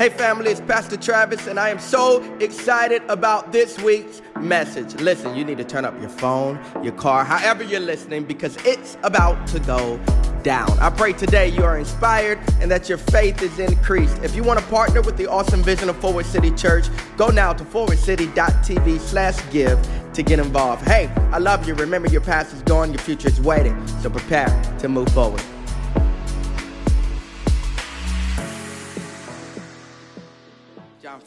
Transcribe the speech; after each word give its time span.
Hey, 0.00 0.08
family, 0.08 0.50
it's 0.50 0.62
Pastor 0.62 0.96
Travis, 0.96 1.46
and 1.46 1.60
I 1.60 1.68
am 1.68 1.78
so 1.78 2.22
excited 2.40 3.02
about 3.10 3.52
this 3.52 3.78
week's 3.82 4.22
message. 4.40 4.94
Listen, 4.94 5.36
you 5.36 5.44
need 5.44 5.58
to 5.58 5.64
turn 5.64 5.84
up 5.84 5.92
your 6.00 6.08
phone, 6.08 6.58
your 6.82 6.94
car, 6.94 7.22
however 7.22 7.62
you're 7.64 7.80
listening, 7.80 8.24
because 8.24 8.56
it's 8.64 8.96
about 9.02 9.46
to 9.48 9.60
go 9.60 10.00
down. 10.42 10.70
I 10.78 10.88
pray 10.88 11.12
today 11.12 11.48
you 11.48 11.64
are 11.64 11.76
inspired 11.76 12.38
and 12.62 12.70
that 12.70 12.88
your 12.88 12.96
faith 12.96 13.42
is 13.42 13.58
increased. 13.58 14.16
If 14.22 14.34
you 14.34 14.42
want 14.42 14.58
to 14.58 14.64
partner 14.68 15.02
with 15.02 15.18
the 15.18 15.26
awesome 15.26 15.62
vision 15.62 15.90
of 15.90 15.98
Forward 15.98 16.24
City 16.24 16.50
Church, 16.52 16.86
go 17.18 17.28
now 17.28 17.52
to 17.52 17.62
forwardcity.tv 17.62 19.00
slash 19.00 19.38
give 19.52 19.78
to 20.14 20.22
get 20.22 20.38
involved. 20.38 20.82
Hey, 20.88 21.08
I 21.30 21.36
love 21.36 21.68
you. 21.68 21.74
Remember, 21.74 22.08
your 22.08 22.22
past 22.22 22.54
is 22.54 22.62
gone, 22.62 22.90
your 22.90 23.02
future 23.02 23.28
is 23.28 23.38
waiting. 23.38 23.86
So 24.00 24.08
prepare 24.08 24.48
to 24.78 24.88
move 24.88 25.10
forward. 25.10 25.42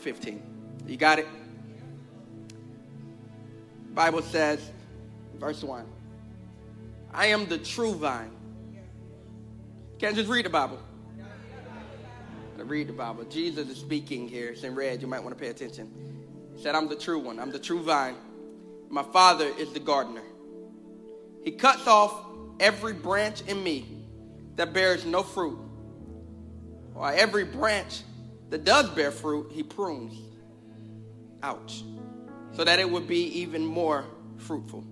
15. 0.04 0.42
You 0.86 0.98
got 0.98 1.18
it? 1.20 1.28
Bible 3.94 4.22
says, 4.22 4.60
verse 5.36 5.64
1. 5.64 5.86
I 7.14 7.28
am 7.28 7.48
the 7.48 7.58
true 7.58 7.94
vine. 7.94 8.32
Can't 10.00 10.16
just 10.16 10.30
read 10.30 10.46
the 10.46 10.50
Bible. 10.50 10.80
To 12.58 12.66
Read 12.66 12.88
the 12.88 12.94
Bible. 12.94 13.24
Jesus 13.26 13.70
is 13.70 13.78
speaking 13.78 14.28
here. 14.28 14.50
It's 14.50 14.64
in 14.64 14.76
red. 14.76 15.02
You 15.02 15.08
might 15.08 15.24
want 15.24 15.38
to 15.38 15.42
pay 15.42 15.50
attention. 15.50 15.92
He 16.56 16.62
said, 16.62 16.76
I'm 16.76 16.88
the 16.88 16.96
true 16.96 17.20
one. 17.20 17.40
I'm 17.40 17.52
the 17.52 17.60
true 17.60 17.82
vine. 17.82 18.16
My 18.90 19.04
Father 19.04 19.48
is 19.58 19.74
the 19.74 19.80
gardener. 19.80 20.22
He 21.44 21.52
cuts 21.52 21.88
off 21.88 22.26
every 22.60 22.94
branch 22.94 23.42
in 23.48 23.64
me 23.64 23.86
that 24.56 24.72
bears 24.72 25.04
no 25.04 25.24
fruit, 25.24 25.58
or 26.94 27.12
every 27.12 27.44
branch 27.44 28.04
that 28.54 28.66
does 28.66 28.88
bear 28.92 29.10
fruit, 29.10 29.52
he 29.52 29.64
prunes. 29.64 30.14
Ouch. 31.42 31.84
So 32.52 32.64
that 32.64 32.78
it 32.78 32.88
would 32.88 33.08
be 33.08 33.40
even 33.40 33.66
more 33.66 34.06
fruitful. 34.38 34.86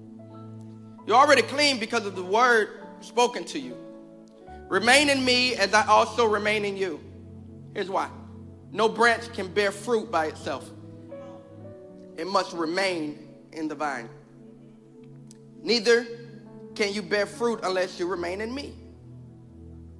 You're 1.05 1.15
already 1.15 1.43
clean 1.43 1.79
because 1.79 2.07
of 2.07 2.15
the 2.15 2.23
word 2.23 2.69
spoken 3.01 3.43
to 3.45 3.59
you. 3.59 3.77
Remain 4.67 5.09
in 5.09 5.23
me 5.23 5.53
as 5.53 5.75
I 5.75 5.85
also 5.85 6.25
remain 6.25 6.65
in 6.65 6.75
you. 6.75 6.99
Here's 7.75 7.87
why 7.87 8.09
no 8.71 8.89
branch 8.89 9.31
can 9.31 9.47
bear 9.53 9.71
fruit 9.71 10.09
by 10.09 10.25
itself, 10.25 10.67
it 12.17 12.25
must 12.25 12.53
remain 12.53 13.27
in 13.51 13.67
the 13.67 13.75
vine. 13.75 14.09
Neither 15.61 16.07
can 16.73 16.93
you 16.93 17.03
bear 17.03 17.27
fruit 17.27 17.59
unless 17.61 17.99
you 17.99 18.07
remain 18.07 18.41
in 18.41 18.51
me. 18.55 18.73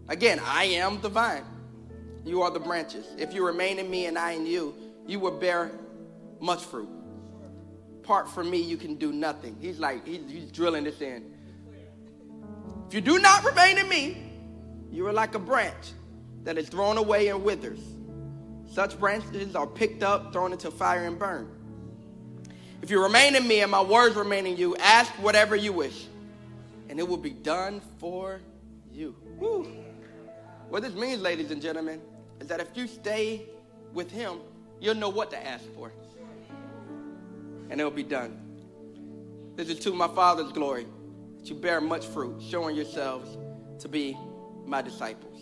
Again, 0.07 0.41
I 0.43 0.63
am 0.63 0.99
the 1.01 1.09
vine. 1.09 1.43
You 2.25 2.41
are 2.43 2.51
the 2.51 2.59
branches. 2.59 3.05
If 3.17 3.33
you 3.33 3.45
remain 3.45 3.79
in 3.79 3.89
me 3.89 4.05
and 4.05 4.17
I 4.17 4.31
in 4.33 4.45
you, 4.45 4.75
you 5.07 5.19
will 5.19 5.39
bear 5.39 5.71
much 6.39 6.63
fruit. 6.63 6.89
Apart 8.03 8.29
from 8.29 8.49
me, 8.49 8.61
you 8.61 8.77
can 8.77 8.95
do 8.95 9.11
nothing. 9.11 9.55
He's 9.59 9.79
like, 9.79 10.05
he's, 10.07 10.21
he's 10.29 10.51
drilling 10.51 10.83
this 10.83 11.01
in. 11.01 11.31
If 12.87 12.93
you 12.93 13.01
do 13.01 13.19
not 13.19 13.43
remain 13.45 13.77
in 13.77 13.87
me, 13.87 14.17
you 14.91 15.07
are 15.07 15.13
like 15.13 15.35
a 15.35 15.39
branch 15.39 15.93
that 16.43 16.57
is 16.57 16.67
thrown 16.67 16.97
away 16.97 17.29
and 17.29 17.43
withers. 17.43 17.79
Such 18.69 18.99
branches 18.99 19.55
are 19.55 19.67
picked 19.67 20.03
up, 20.03 20.33
thrown 20.33 20.51
into 20.51 20.71
fire, 20.71 21.05
and 21.05 21.17
burned. 21.17 21.49
If 22.81 22.89
you 22.89 23.01
remain 23.01 23.35
in 23.35 23.47
me 23.47 23.61
and 23.61 23.71
my 23.71 23.81
words 23.81 24.15
remain 24.15 24.45
in 24.47 24.57
you, 24.57 24.75
ask 24.77 25.11
whatever 25.13 25.55
you 25.55 25.71
wish, 25.71 26.07
and 26.89 26.99
it 26.99 27.07
will 27.07 27.17
be 27.17 27.29
done 27.29 27.81
for 27.99 28.41
you. 28.91 29.15
Woo. 29.37 29.71
What 30.69 30.83
this 30.83 30.93
means, 30.93 31.21
ladies 31.21 31.51
and 31.51 31.61
gentlemen, 31.61 32.01
that 32.51 32.59
if 32.59 32.75
you 32.75 32.85
stay 32.85 33.45
with 33.93 34.11
Him, 34.11 34.39
you'll 34.81 34.95
know 34.95 35.07
what 35.07 35.31
to 35.31 35.47
ask 35.47 35.63
for. 35.73 35.93
And 37.69 37.79
it'll 37.79 37.89
be 37.89 38.03
done. 38.03 38.41
This 39.55 39.69
is 39.69 39.79
to 39.79 39.93
my 39.93 40.09
Father's 40.09 40.51
glory 40.51 40.85
that 41.37 41.47
you 41.47 41.55
bear 41.55 41.79
much 41.79 42.05
fruit, 42.07 42.41
showing 42.41 42.75
yourselves 42.75 43.37
to 43.79 43.87
be 43.87 44.17
my 44.65 44.81
disciples. 44.81 45.39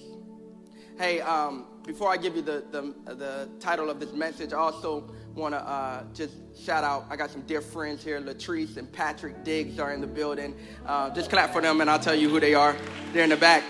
Hey, 0.99 1.19
um, 1.21 1.65
before 1.83 2.11
I 2.11 2.17
give 2.17 2.35
you 2.35 2.43
the, 2.43 2.63
the, 2.69 2.93
the, 3.15 3.49
title 3.59 3.89
of 3.89 3.99
this 3.99 4.13
message, 4.13 4.53
I 4.53 4.57
also 4.57 5.11
want 5.33 5.55
to 5.55 5.67
uh, 5.67 6.03
just 6.13 6.35
shout 6.63 6.83
out. 6.83 7.07
I 7.09 7.15
got 7.15 7.31
some 7.31 7.41
dear 7.41 7.61
friends 7.61 8.03
here. 8.03 8.21
Latrice 8.21 8.77
and 8.77 8.91
Patrick 8.91 9.43
Diggs 9.43 9.79
are 9.79 9.93
in 9.93 10.01
the 10.01 10.05
building. 10.07 10.55
Uh, 10.85 11.09
just 11.09 11.31
clap 11.31 11.53
for 11.53 11.61
them, 11.61 11.81
and 11.81 11.89
I'll 11.89 11.97
tell 11.97 12.13
you 12.13 12.29
who 12.29 12.39
they 12.39 12.53
are. 12.53 12.75
They're 13.13 13.23
in 13.23 13.31
the 13.31 13.37
back. 13.37 13.63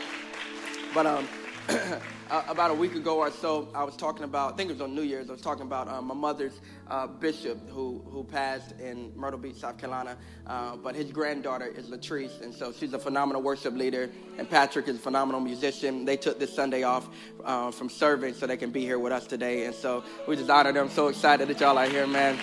But 0.93 1.05
um, 1.05 1.27
uh, 2.29 2.43
about 2.47 2.71
a 2.71 2.73
week 2.73 2.95
ago 2.95 3.17
or 3.17 3.31
so, 3.31 3.67
I 3.73 3.83
was 3.83 3.95
talking 3.95 4.23
about, 4.23 4.53
I 4.53 4.55
think 4.55 4.69
it 4.69 4.73
was 4.73 4.81
on 4.81 4.95
New 4.95 5.01
Year's, 5.01 5.29
I 5.29 5.33
was 5.33 5.41
talking 5.41 5.63
about 5.63 5.87
uh, 5.87 6.01
my 6.01 6.13
mother's 6.13 6.59
uh, 6.87 7.07
bishop 7.07 7.69
who, 7.69 8.01
who 8.09 8.23
passed 8.23 8.73
in 8.79 9.11
Myrtle 9.15 9.39
Beach, 9.39 9.55
South 9.55 9.77
Carolina. 9.77 10.17
Uh, 10.45 10.75
but 10.77 10.95
his 10.95 11.11
granddaughter 11.11 11.67
is 11.67 11.87
Latrice, 11.87 12.41
and 12.41 12.53
so 12.53 12.71
she's 12.71 12.93
a 12.93 12.99
phenomenal 12.99 13.41
worship 13.41 13.73
leader, 13.73 14.09
and 14.37 14.49
Patrick 14.49 14.87
is 14.87 14.95
a 14.95 14.99
phenomenal 14.99 15.41
musician. 15.41 16.05
They 16.05 16.17
took 16.17 16.39
this 16.39 16.53
Sunday 16.53 16.83
off 16.83 17.07
uh, 17.43 17.71
from 17.71 17.89
serving 17.89 18.33
so 18.33 18.47
they 18.47 18.57
can 18.57 18.71
be 18.71 18.81
here 18.81 18.99
with 18.99 19.11
us 19.11 19.27
today, 19.27 19.65
and 19.65 19.75
so 19.75 20.03
we 20.27 20.35
just 20.35 20.49
honor 20.49 20.71
them. 20.71 20.89
So 20.89 21.07
excited 21.07 21.47
that 21.47 21.59
y'all 21.59 21.77
are 21.77 21.87
here, 21.87 22.07
man. 22.07 22.37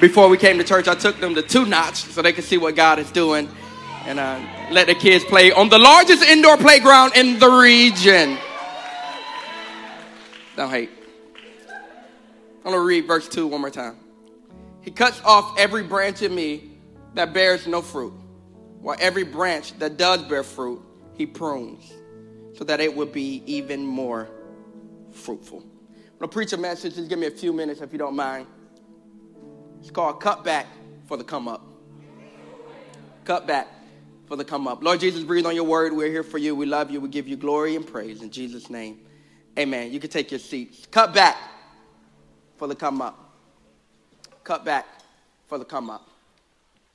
Before 0.00 0.28
we 0.28 0.36
came 0.36 0.58
to 0.58 0.64
church, 0.64 0.88
I 0.88 0.94
took 0.94 1.20
them 1.20 1.34
to 1.34 1.42
Two 1.42 1.64
Notch 1.64 2.02
so 2.02 2.22
they 2.22 2.32
could 2.32 2.44
see 2.44 2.58
what 2.58 2.74
God 2.74 2.98
is 2.98 3.10
doing 3.12 3.48
and 4.06 4.18
uh, 4.18 4.40
let 4.70 4.86
the 4.86 4.94
kids 4.94 5.24
play 5.24 5.52
on 5.52 5.68
the 5.68 5.78
largest 5.78 6.22
indoor 6.24 6.56
playground 6.56 7.16
in 7.16 7.38
the 7.38 7.48
region. 7.48 8.36
Don't 10.56 10.70
hate. 10.70 10.90
I'm 12.64 12.70
going 12.70 12.76
to 12.76 12.80
read 12.80 13.06
verse 13.06 13.28
2 13.28 13.46
one 13.46 13.60
more 13.60 13.70
time. 13.70 13.96
He 14.80 14.90
cuts 14.90 15.20
off 15.24 15.58
every 15.58 15.82
branch 15.82 16.22
in 16.22 16.34
me 16.34 16.72
that 17.14 17.32
bears 17.32 17.66
no 17.66 17.82
fruit, 17.82 18.12
while 18.80 18.96
every 19.00 19.24
branch 19.24 19.78
that 19.78 19.96
does 19.96 20.22
bear 20.22 20.42
fruit, 20.42 20.82
he 21.14 21.26
prunes, 21.26 21.92
so 22.54 22.64
that 22.64 22.80
it 22.80 22.94
will 22.94 23.06
be 23.06 23.42
even 23.46 23.84
more 23.84 24.28
fruitful. 25.12 25.58
I'm 25.58 26.18
going 26.18 26.20
to 26.20 26.28
preach 26.28 26.52
a 26.52 26.56
message. 26.56 26.94
Just 26.94 27.08
give 27.08 27.18
me 27.18 27.26
a 27.26 27.30
few 27.30 27.52
minutes 27.52 27.80
if 27.80 27.92
you 27.92 27.98
don't 27.98 28.16
mind. 28.16 28.46
It's 29.80 29.90
called 29.90 30.20
Cut 30.20 30.44
Back 30.44 30.66
for 31.06 31.16
the 31.16 31.24
Come 31.24 31.48
Up. 31.48 31.64
Cut 33.24 33.46
Back 33.46 33.68
for 34.32 34.36
the 34.36 34.44
come 34.46 34.66
up. 34.66 34.82
Lord 34.82 34.98
Jesus, 34.98 35.22
breathe 35.24 35.44
on 35.44 35.54
your 35.54 35.64
word. 35.64 35.92
We're 35.92 36.10
here 36.10 36.22
for 36.22 36.38
you. 36.38 36.56
We 36.56 36.64
love 36.64 36.90
you. 36.90 37.02
We 37.02 37.10
give 37.10 37.28
you 37.28 37.36
glory 37.36 37.76
and 37.76 37.86
praise 37.86 38.22
in 38.22 38.30
Jesus' 38.30 38.70
name. 38.70 38.98
Amen. 39.58 39.92
You 39.92 40.00
can 40.00 40.08
take 40.08 40.30
your 40.30 40.40
seats. 40.40 40.86
Cut 40.90 41.12
back 41.12 41.36
for 42.56 42.66
the 42.66 42.74
come 42.74 43.02
up. 43.02 43.36
Cut 44.42 44.64
back 44.64 44.86
for 45.48 45.58
the 45.58 45.66
come 45.66 45.90
up. 45.90 46.08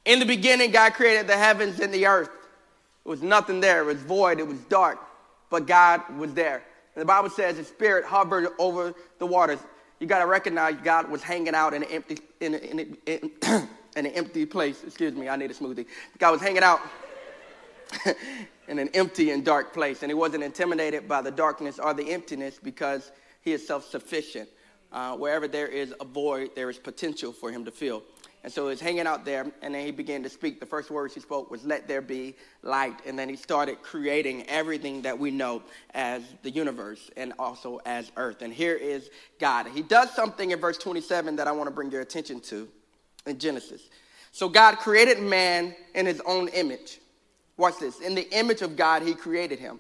In 0.04 0.18
the 0.18 0.26
beginning, 0.26 0.72
God 0.72 0.96
created 0.96 1.28
the 1.28 1.38
heavens 1.38 1.80
and 1.80 1.94
the 1.94 2.08
earth. 2.08 2.32
It 3.06 3.08
was 3.08 3.22
nothing 3.22 3.60
there. 3.60 3.82
It 3.82 3.86
was 3.86 4.02
void. 4.02 4.40
It 4.40 4.48
was 4.48 4.58
dark. 4.62 4.98
But 5.52 5.68
God 5.68 6.02
was 6.18 6.34
there. 6.34 6.64
And 6.96 7.04
the 7.04 7.06
Bible 7.06 7.30
says 7.30 7.58
the 7.58 7.64
Spirit 7.64 8.04
hovered 8.04 8.48
over 8.58 8.96
the 9.20 9.28
waters. 9.28 9.60
You 10.00 10.08
got 10.08 10.22
to 10.22 10.28
recognize 10.28 10.74
God 10.84 11.08
was 11.08 11.22
hanging 11.22 11.54
out 11.54 11.76
in 11.76 11.84
an 11.84 11.90
empty, 11.92 12.18
in, 12.40 12.56
a, 12.56 12.58
in, 12.58 12.80
a, 12.80 13.12
in, 13.12 13.32
in 13.96 14.06
an 14.08 14.12
empty 14.14 14.48
place. 14.48 14.84
Excuse 14.84 15.14
me, 15.14 15.30
I 15.30 15.36
need 15.36 15.52
a 15.52 15.54
smoothie. 15.54 15.86
God 16.18 16.32
was 16.32 16.42
hanging 16.42 16.64
out 16.64 16.82
in 18.68 18.80
an 18.80 18.90
empty 18.94 19.32
and 19.32 19.46
dark 19.46 19.74
place. 19.74 20.04
And 20.04 20.10
he 20.10 20.16
wasn't 20.16 20.44
intimidated 20.44 21.08
by 21.08 21.22
the 21.22 21.32
darkness 21.32 21.80
or 21.80 21.94
the 21.94 22.12
emptiness 22.12 22.60
because 22.62 23.12
he 23.42 23.54
is 23.54 23.66
self 23.66 23.86
sufficient. 23.86 24.50
Uh, 24.92 25.16
wherever 25.18 25.48
there 25.48 25.68
is 25.68 25.94
a 26.00 26.06
void, 26.06 26.52
there 26.56 26.70
is 26.70 26.78
potential 26.78 27.34
for 27.34 27.52
him 27.52 27.66
to 27.66 27.72
fill. 27.72 28.04
And 28.44 28.54
so 28.54 28.70
he's 28.70 28.80
hanging 28.80 29.08
out 29.08 29.26
there, 29.26 29.46
and 29.62 29.76
then 29.76 29.86
he 29.86 29.92
began 29.92 30.24
to 30.24 30.30
speak. 30.30 30.62
The 30.62 30.66
first 30.66 30.90
words 30.90 31.14
he 31.14 31.20
spoke 31.20 31.52
was, 31.52 31.66
Let 31.66 31.88
there 31.88 32.02
be 32.02 32.36
light. 32.64 33.02
And 33.06 33.20
then 33.20 33.28
he 33.28 33.36
started 33.36 33.82
creating 33.82 34.48
everything 34.48 35.02
that 35.02 35.20
we 35.20 35.32
know 35.32 35.64
as 35.94 36.24
the 36.44 36.50
universe 36.50 37.10
and 37.18 37.34
also 37.40 37.82
as 37.86 38.10
earth. 38.16 38.42
And 38.42 38.54
here 38.54 38.76
is 38.76 39.10
God. 39.40 39.68
He 39.68 39.82
does 39.82 40.12
something 40.12 40.52
in 40.52 40.60
verse 40.60 40.78
27 40.78 41.36
that 41.36 41.48
I 41.48 41.52
want 41.52 41.68
to 41.68 41.76
bring 41.76 41.92
your 41.92 42.02
attention 42.02 42.40
to 42.42 42.70
in 43.26 43.38
Genesis. 43.38 43.90
So 44.32 44.48
God 44.48 44.78
created 44.78 45.20
man 45.22 45.76
in 45.94 46.06
his 46.06 46.22
own 46.26 46.48
image. 46.50 47.00
Watch 47.58 47.80
this. 47.80 48.00
In 48.00 48.14
the 48.14 48.30
image 48.38 48.62
of 48.62 48.76
God, 48.76 49.02
he 49.02 49.14
created 49.14 49.60
him. 49.60 49.80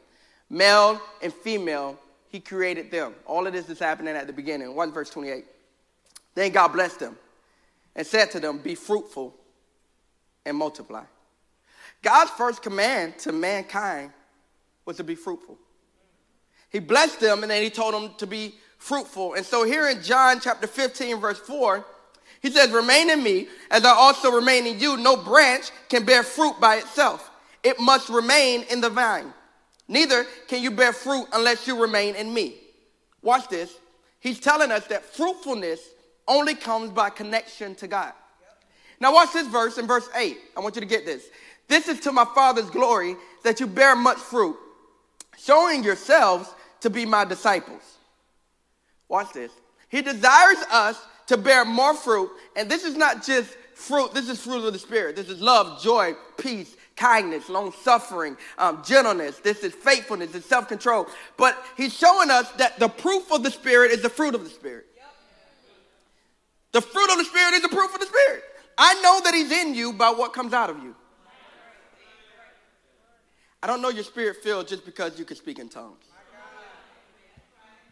Male 0.50 1.00
and 1.22 1.32
female, 1.32 2.00
he 2.30 2.40
created 2.40 2.90
them. 2.90 3.14
All 3.26 3.46
of 3.46 3.54
this 3.54 3.70
is 3.70 3.80
happening 3.80 4.16
at 4.16 4.28
the 4.28 4.34
beginning. 4.34 4.76
1 4.76 4.92
verse 4.92 5.10
28. 5.10 5.46
Then 6.36 6.52
God 6.52 6.70
blessed 6.70 7.00
them 7.00 7.18
and 7.96 8.06
said 8.06 8.32
to 8.32 8.40
them, 8.40 8.58
Be 8.58 8.76
fruitful 8.76 9.36
and 10.46 10.58
multiply. 10.58 11.04
God's 12.02 12.32
first 12.32 12.62
command 12.62 13.18
to 13.20 13.32
mankind 13.32 14.12
was 14.86 14.98
to 14.98 15.04
be 15.04 15.16
fruitful. 15.16 15.58
He 16.70 16.80
blessed 16.80 17.20
them 17.20 17.44
and 17.44 17.52
then 17.52 17.64
he 17.64 17.70
told 17.70 17.94
them 17.94 18.12
to 18.18 18.28
be 18.28 18.56
fruitful. 18.78 19.34
And 19.34 19.46
so 19.46 19.64
here 19.64 19.90
in 19.90 20.02
John 20.02 20.40
chapter 20.40 20.68
15, 20.68 21.20
verse 21.20 21.40
4, 21.40 21.86
he 22.42 22.52
says, 22.52 22.72
Remain 22.72 23.10
in 23.10 23.24
me 23.24 23.48
as 23.72 23.84
I 23.84 23.92
also 23.92 24.32
remain 24.32 24.68
in 24.68 24.80
you. 24.80 24.98
No 24.98 25.18
branch 25.18 25.72
can 25.90 26.06
bear 26.06 26.24
fruit 26.24 26.60
by 26.60 26.78
itself 26.78 27.27
it 27.68 27.82
must 27.82 28.08
remain 28.08 28.64
in 28.72 28.80
the 28.80 28.90
vine. 28.90 29.34
Neither 29.90 30.26
can 30.48 30.64
you 30.64 30.72
bear 30.72 30.94
fruit 30.94 31.28
unless 31.34 31.68
you 31.68 31.82
remain 31.82 32.16
in 32.16 32.34
me. 32.34 32.56
Watch 33.22 33.50
this. 33.50 33.76
he's 34.22 34.40
telling 34.40 34.72
us 34.72 34.88
that 34.88 35.04
fruitfulness 35.04 35.82
only 36.30 36.56
comes 36.56 36.92
by 36.92 37.10
connection 37.10 37.76
to 37.76 37.88
God. 37.88 38.14
Now, 39.02 39.14
watch 39.14 39.34
this 39.34 39.48
verse 39.48 39.78
in 39.78 39.86
verse 39.86 40.08
8. 40.16 40.38
I 40.56 40.60
want 40.62 40.76
you 40.76 40.82
to 40.82 40.88
get 40.88 41.06
this. 41.06 41.26
This 41.68 41.90
is 41.90 42.00
to 42.02 42.14
my 42.14 42.26
Father's 42.34 42.70
glory 42.70 43.18
that 43.44 43.60
you 43.60 43.68
bear 43.68 43.96
much 43.96 44.18
fruit, 44.18 44.56
showing 45.38 45.84
yourselves 45.84 46.50
to 46.80 46.90
be 46.90 47.06
my 47.06 47.26
disciples. 47.26 47.98
Watch 49.10 49.34
this. 49.34 49.52
He 49.90 50.02
desires 50.02 50.64
us 50.72 51.06
to 51.28 51.38
bear 51.38 51.66
more 51.66 51.94
fruit, 51.94 52.32
and 52.56 52.70
this 52.72 52.86
is 52.86 52.96
not 52.96 53.26
just 53.26 53.58
fruit, 53.76 54.14
this 54.14 54.30
is 54.30 54.42
fruit 54.42 54.66
of 54.66 54.74
the 54.74 54.80
Spirit. 54.80 55.18
This 55.18 55.30
is 55.30 55.42
love, 55.42 55.82
joy, 55.82 56.14
peace, 56.38 56.77
kindness, 56.98 57.48
long 57.48 57.72
suffering, 57.72 58.36
um, 58.58 58.84
gentleness. 58.84 59.38
This 59.38 59.60
is 59.60 59.74
faithfulness 59.74 60.34
and 60.34 60.44
self 60.44 60.68
control. 60.68 61.08
But 61.38 61.58
he's 61.78 61.94
showing 61.94 62.30
us 62.30 62.52
that 62.54 62.80
the 62.80 62.90
proof 62.90 63.32
of 63.32 63.44
the 63.44 63.52
Spirit 63.52 63.92
is 63.92 64.02
the 64.02 64.10
fruit 64.10 64.36
of 64.36 64.44
the 64.44 64.50
Spirit. 64.50 64.88
The 66.74 66.82
fruit 66.82 67.12
of 67.12 67.18
the 67.18 67.26
Spirit 67.26 67.54
is 67.54 67.62
the 67.62 67.70
proof 67.70 67.94
of 67.94 68.02
the 68.02 68.08
Spirit. 68.08 68.44
I 68.78 68.94
know 69.02 69.22
that 69.24 69.34
he's 69.34 69.52
in 69.52 69.74
you 69.74 69.94
by 69.94 70.10
what 70.10 70.34
comes 70.34 70.54
out 70.54 70.70
of 70.70 70.84
you. 70.84 70.96
I 73.64 73.68
don't 73.68 73.82
know 73.82 73.90
your 73.90 74.04
spirit 74.04 74.38
filled 74.38 74.68
just 74.68 74.86
because 74.86 75.18
you 75.18 75.26
can 75.26 75.36
speak 75.36 75.58
in 75.58 75.68
tongues. 75.68 76.06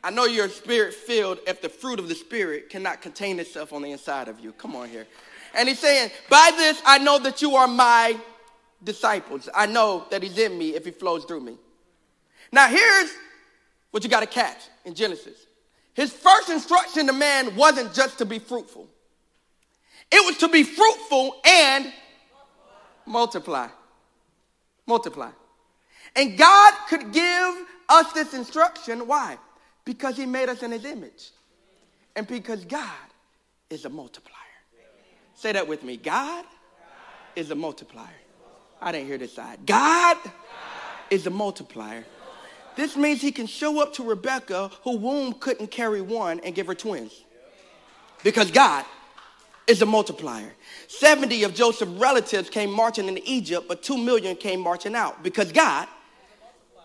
I 0.04 0.12
know 0.12 0.26
you're 0.26 0.48
spirit 0.50 0.94
filled 0.94 1.40
if 1.48 1.64
the 1.64 1.70
fruit 1.70 1.98
of 1.98 2.08
the 2.08 2.14
Spirit 2.14 2.70
cannot 2.70 3.02
contain 3.02 3.40
itself 3.40 3.74
on 3.74 3.82
the 3.82 3.92
inside 3.92 4.28
of 4.28 4.40
you. 4.40 4.52
Come 4.52 4.76
on 4.76 4.88
here. 4.88 5.08
And 5.56 5.68
he's 5.68 5.80
saying, 5.80 6.12
By 6.30 6.52
this 6.56 6.80
I 6.86 7.00
know 7.00 7.18
that 7.20 7.42
you 7.42 7.56
are 7.56 7.68
my 7.68 8.16
disciples. 8.84 9.50
I 9.54 9.66
know 9.66 10.06
that 10.12 10.24
he's 10.24 10.38
in 10.38 10.58
me 10.58 10.76
if 10.76 10.86
he 10.86 10.92
flows 10.92 11.26
through 11.26 11.42
me. 11.42 11.58
Now, 12.52 12.68
here's 12.68 13.12
what 13.92 14.04
you 14.04 14.10
got 14.10 14.22
to 14.22 14.28
catch 14.28 14.60
in 14.86 14.94
Genesis. 14.94 15.46
His 15.94 16.12
first 16.12 16.50
instruction 16.50 17.08
to 17.08 17.14
man 17.14 17.56
wasn't 17.56 17.94
just 17.94 18.18
to 18.18 18.26
be 18.26 18.40
fruitful, 18.40 18.88
it 20.12 20.26
was 20.26 20.38
to 20.38 20.48
be 20.48 20.64
fruitful 20.64 21.42
and 21.46 21.92
multiply. 23.06 23.68
Multiply. 24.88 25.32
And 26.16 26.38
God 26.38 26.74
could 26.88 27.12
give 27.12 27.56
us 27.90 28.14
this 28.14 28.34
instruction. 28.34 29.08
Why? 29.08 29.38
Because 29.84 30.16
he 30.16 30.26
made 30.26 30.48
us 30.48 30.62
in 30.62 30.72
his 30.72 30.86
image. 30.86 31.32
And 32.16 32.28
because 32.28 32.64
God 32.66 32.90
is 33.70 33.86
a 33.86 33.90
multiplier. 33.90 34.36
Say 35.34 35.52
that 35.52 35.68
with 35.68 35.84
me. 35.84 35.98
God 35.98 36.46
is 37.36 37.52
a 37.52 37.56
multiplier. 37.56 38.08
I 38.86 38.92
didn't 38.92 39.08
hear 39.08 39.18
this 39.18 39.34
side. 39.34 39.66
God 39.66 40.18
is 41.10 41.26
a 41.26 41.32
multiplier. 41.32 42.06
This 42.76 42.96
means 42.96 43.20
he 43.20 43.32
can 43.32 43.48
show 43.48 43.82
up 43.82 43.94
to 43.94 44.04
Rebecca, 44.04 44.70
who 44.84 44.98
womb 44.98 45.34
couldn't 45.34 45.72
carry 45.72 46.02
one, 46.02 46.40
and 46.42 46.54
give 46.54 46.68
her 46.68 46.76
twins. 46.76 47.24
Because 48.24 48.52
God 48.52 48.86
is 49.66 49.82
a 49.82 49.88
multiplier. 49.88 50.54
70 50.88 51.44
of 51.46 51.56
Joseph's 51.56 51.92
relatives 51.94 52.48
came 52.50 52.72
marching 52.72 53.08
into 53.08 53.22
Egypt, 53.26 53.68
but 53.68 53.82
2 53.82 53.98
million 53.98 54.36
came 54.36 54.60
marching 54.60 54.94
out 54.94 55.24
because 55.24 55.52
God 55.52 55.88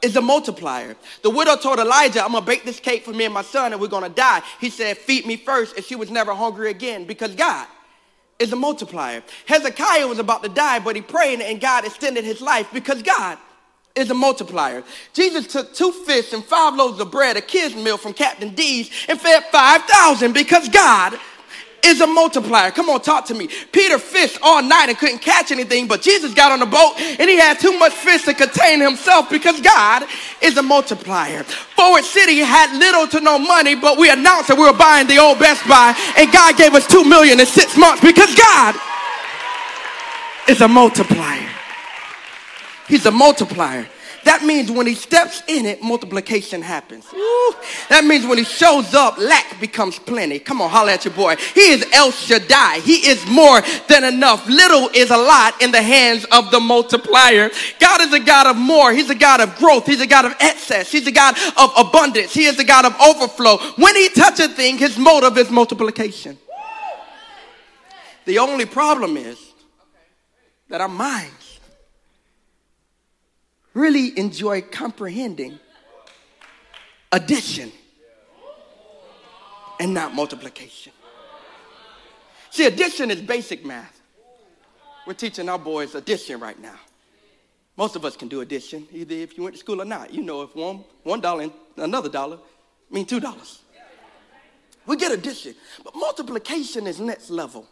is 0.00 0.17
a 0.17 0.23
multiplier. 0.23 0.96
The 1.23 1.29
widow 1.29 1.56
told 1.56 1.79
Elijah, 1.79 2.25
I'm 2.25 2.32
gonna 2.32 2.46
bake 2.46 2.64
this 2.64 2.81
cake 2.81 3.05
for 3.05 3.12
me 3.12 3.26
and 3.26 3.35
my 3.35 3.43
son, 3.43 3.73
and 3.73 3.81
we're 3.81 3.88
gonna 3.88 4.08
die. 4.08 4.41
He 4.58 4.70
said, 4.70 4.96
Feed 4.96 5.26
me 5.26 5.37
first, 5.37 5.76
and 5.76 5.85
she 5.85 5.96
was 5.96 6.11
never 6.11 6.32
hungry 6.32 6.70
again 6.70 7.05
because 7.05 7.35
God 7.35 7.67
is 8.41 8.53
a 8.53 8.57
multiplier. 8.57 9.23
Hezekiah 9.47 10.09
was 10.09 10.19
about 10.19 10.43
to 10.43 10.49
die, 10.49 10.81
but 10.81 10.97
he 10.97 11.03
prayed, 11.03 11.41
and 11.41 11.61
God 11.61 11.85
extended 11.85 12.25
his 12.25 12.41
life 12.41 12.69
because 12.73 13.03
God 13.03 13.39
is 13.95 14.11
a 14.11 14.15
multiplier. 14.15 14.83
Jesus 15.13 15.47
took 15.47 15.75
two 15.75 15.93
fish 15.93 16.33
and 16.33 16.45
five 16.45 16.75
loaves 16.75 17.01
of 17.01 17.11
bread, 17.11 17.37
a 17.37 17.41
kid's 17.41 17.75
meal 17.75 17.99
from 17.99 18.15
Captain 18.15 18.55
D's, 18.55 18.91
and 19.09 19.21
fed 19.21 19.45
5,000 19.53 20.33
because 20.33 20.69
God 20.69 21.19
is 21.85 22.00
a 22.00 22.06
multiplier. 22.06 22.71
Come 22.71 22.88
on, 22.88 23.00
talk 23.00 23.27
to 23.27 23.35
me. 23.35 23.49
Peter 23.73 23.99
fished 23.99 24.38
all 24.43 24.62
night 24.62 24.88
and 24.88 24.99
couldn't 24.99 25.21
catch 25.21 25.50
anything, 25.50 25.87
but 25.87 26.03
Jesus 26.03 26.35
got 26.35 26.53
on 26.53 26.61
the 26.61 26.67
boat 26.67 26.94
and 26.99 27.29
he 27.29 27.38
had 27.38 27.59
too 27.59 27.79
much 27.79 27.93
fish 27.93 28.25
to 28.25 28.35
contain 28.35 28.81
himself 28.81 29.31
because 29.31 29.61
God 29.61 30.05
is 30.43 30.56
a 30.56 30.62
multiplier. 30.62 31.43
Forward 31.44 32.05
City 32.05 32.38
had 32.38 32.77
little 32.79 33.06
to 33.09 33.21
no 33.21 33.38
money, 33.38 33.75
but 33.75 33.99
we 33.99 34.11
announced 34.11 34.49
that 34.49 34.56
we 34.56 34.65
were 34.65 34.77
buying 34.77 35.06
the 35.06 35.19
old 35.19 35.38
Best 35.38 35.67
Buy 35.69 35.94
and 36.17 36.31
God 36.32 36.56
gave 36.56 36.75
us 36.75 36.87
two 36.87 37.05
million 37.05 37.41
in 37.41 37.47
six 37.47 37.77
months 37.77 38.00
because 38.03 38.35
God 38.35 38.75
is 40.49 40.61
a 40.61 40.69
multiplier. 40.69 41.49
He's 42.88 43.06
a 43.06 43.11
multiplier. 43.11 43.87
That 44.25 44.43
means 44.44 44.70
when 44.70 44.87
he 44.87 44.94
steps 44.94 45.43
in 45.49 45.67
it, 45.67 45.82
multiplication 45.82 46.62
happens. 46.62 47.06
Ooh. 47.14 47.55
That 47.88 48.05
means 48.05 48.26
when 48.26 48.38
he 48.38 48.44
shows 48.44 48.94
up, 48.94 49.19
lack 49.19 49.58
becomes 49.61 49.99
plenty. 49.99 50.38
Come 50.38 50.61
on, 50.61 50.70
holler 50.70 50.90
at 50.90 51.05
your 51.05 51.14
boy. 51.14 51.37
He 51.55 51.61
is 51.61 51.87
El 51.93 52.11
Shaddai. 52.11 52.81
He 52.81 53.08
is 53.08 53.25
more 53.26 53.61
than 53.88 54.05
enough. 54.05 54.46
Little 54.46 54.88
is 54.94 55.11
a 55.11 55.17
lot 55.17 55.61
in 55.62 55.72
the 55.72 55.82
hands 55.82 56.26
of 56.26 56.50
the 56.50 56.61
multiplier. 56.61 57.50
God 57.78 58.02
is 58.02 58.12
a 58.12 58.20
God 58.20 58.46
of 58.46 58.56
more. 58.56 58.93
He's 58.93 59.11
a 59.11 59.14
God 59.14 59.40
of 59.40 59.56
growth. 59.56 59.87
He's 59.87 60.00
a 60.00 60.06
God 60.06 60.26
of 60.26 60.34
excess. 60.40 60.93
He's 60.93 61.06
a 61.06 61.12
God 61.12 61.37
of 61.56 61.70
abundance. 61.76 62.34
He 62.34 62.44
is 62.44 62.58
a 62.58 62.64
God 62.64 62.84
of 62.84 62.94
overflow. 63.00 63.58
When 63.76 63.96
he 63.96 64.08
touches 64.11 64.46
a 64.46 64.49
thing, 64.49 64.78
his 64.78 64.99
motive 64.99 65.38
is 65.38 65.50
multiplication. 65.50 66.38
The 68.26 68.38
only 68.38 68.67
problem 68.67 69.17
is 69.17 69.38
that 70.69 70.81
our 70.81 70.88
mind 70.88 71.32
really 73.75 74.19
enjoy 74.19 74.62
comprehending 74.62 75.58
addition 77.12 77.72
and 79.78 79.94
not 79.94 80.14
multiplication. 80.14 80.93
See, 82.50 82.67
addition 82.67 83.11
is 83.11 83.20
basic 83.20 83.64
math. 83.64 84.00
We're 85.06 85.14
teaching 85.14 85.49
our 85.49 85.58
boys 85.58 85.94
addition 85.94 86.40
right 86.40 86.61
now. 86.61 86.78
Most 87.76 87.96
of 87.96 88.05
us 88.05 88.17
can 88.17 88.28
do 88.28 88.43
addition, 88.43 88.87
either 88.93 89.14
if 89.14 89.37
you 89.38 89.44
went 89.44 89.55
to 89.55 89.61
school 89.61 89.81
or 89.81 89.84
not. 89.84 90.12
You 90.12 90.22
know, 90.22 90.43
if 90.43 90.55
one 90.55 90.84
one 91.02 91.20
dollar 91.20 91.44
and 91.44 91.52
another 91.76 92.08
dollar 92.08 92.38
mean 92.90 93.06
two 93.06 93.20
dollars. 93.20 93.62
We 94.87 94.96
get 94.96 95.12
addition, 95.12 95.55
but 95.84 95.94
multiplication 95.94 96.87
is 96.87 97.00
next 97.00 97.31
level. 97.31 97.67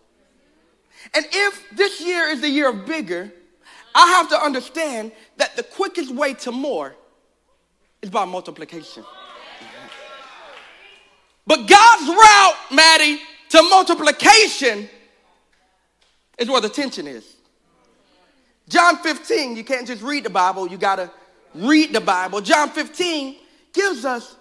And 1.14 1.26
if 1.30 1.64
this 1.76 2.00
year 2.00 2.28
is 2.28 2.40
the 2.40 2.48
year 2.48 2.68
of 2.68 2.86
bigger, 2.86 3.32
I 3.98 4.06
have 4.06 4.28
to 4.28 4.40
understand 4.40 5.10
that 5.38 5.56
the 5.56 5.64
quickest 5.64 6.14
way 6.14 6.32
to 6.34 6.52
more 6.52 6.94
is 8.00 8.10
by 8.10 8.24
multiplication. 8.24 9.02
But 11.44 11.67
God's 11.67 12.08
route, 12.08 12.56
Maddie, 12.72 13.19
to 13.48 13.62
multiplication 13.64 14.88
is 16.38 16.48
where 16.48 16.60
the 16.60 16.69
tension 16.69 17.08
is. 17.08 17.34
John 18.69 18.98
15, 18.98 19.56
you 19.56 19.64
can't 19.64 19.86
just 19.86 20.02
read 20.02 20.22
the 20.22 20.31
Bible, 20.31 20.69
you 20.69 20.78
got 20.78 20.96
to 20.96 21.10
read 21.52 21.93
the 21.93 22.00
Bible. 22.00 22.40
John 22.40 22.69
15 22.69 23.34
gives 23.72 24.05
us 24.05 24.36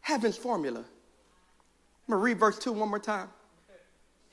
heaven's 0.00 0.38
formula. 0.38 0.78
I'm 0.78 2.12
to 2.12 2.16
read 2.16 2.38
verse 2.38 2.58
2 2.58 2.72
one 2.72 2.88
more 2.88 2.98
time. 2.98 3.28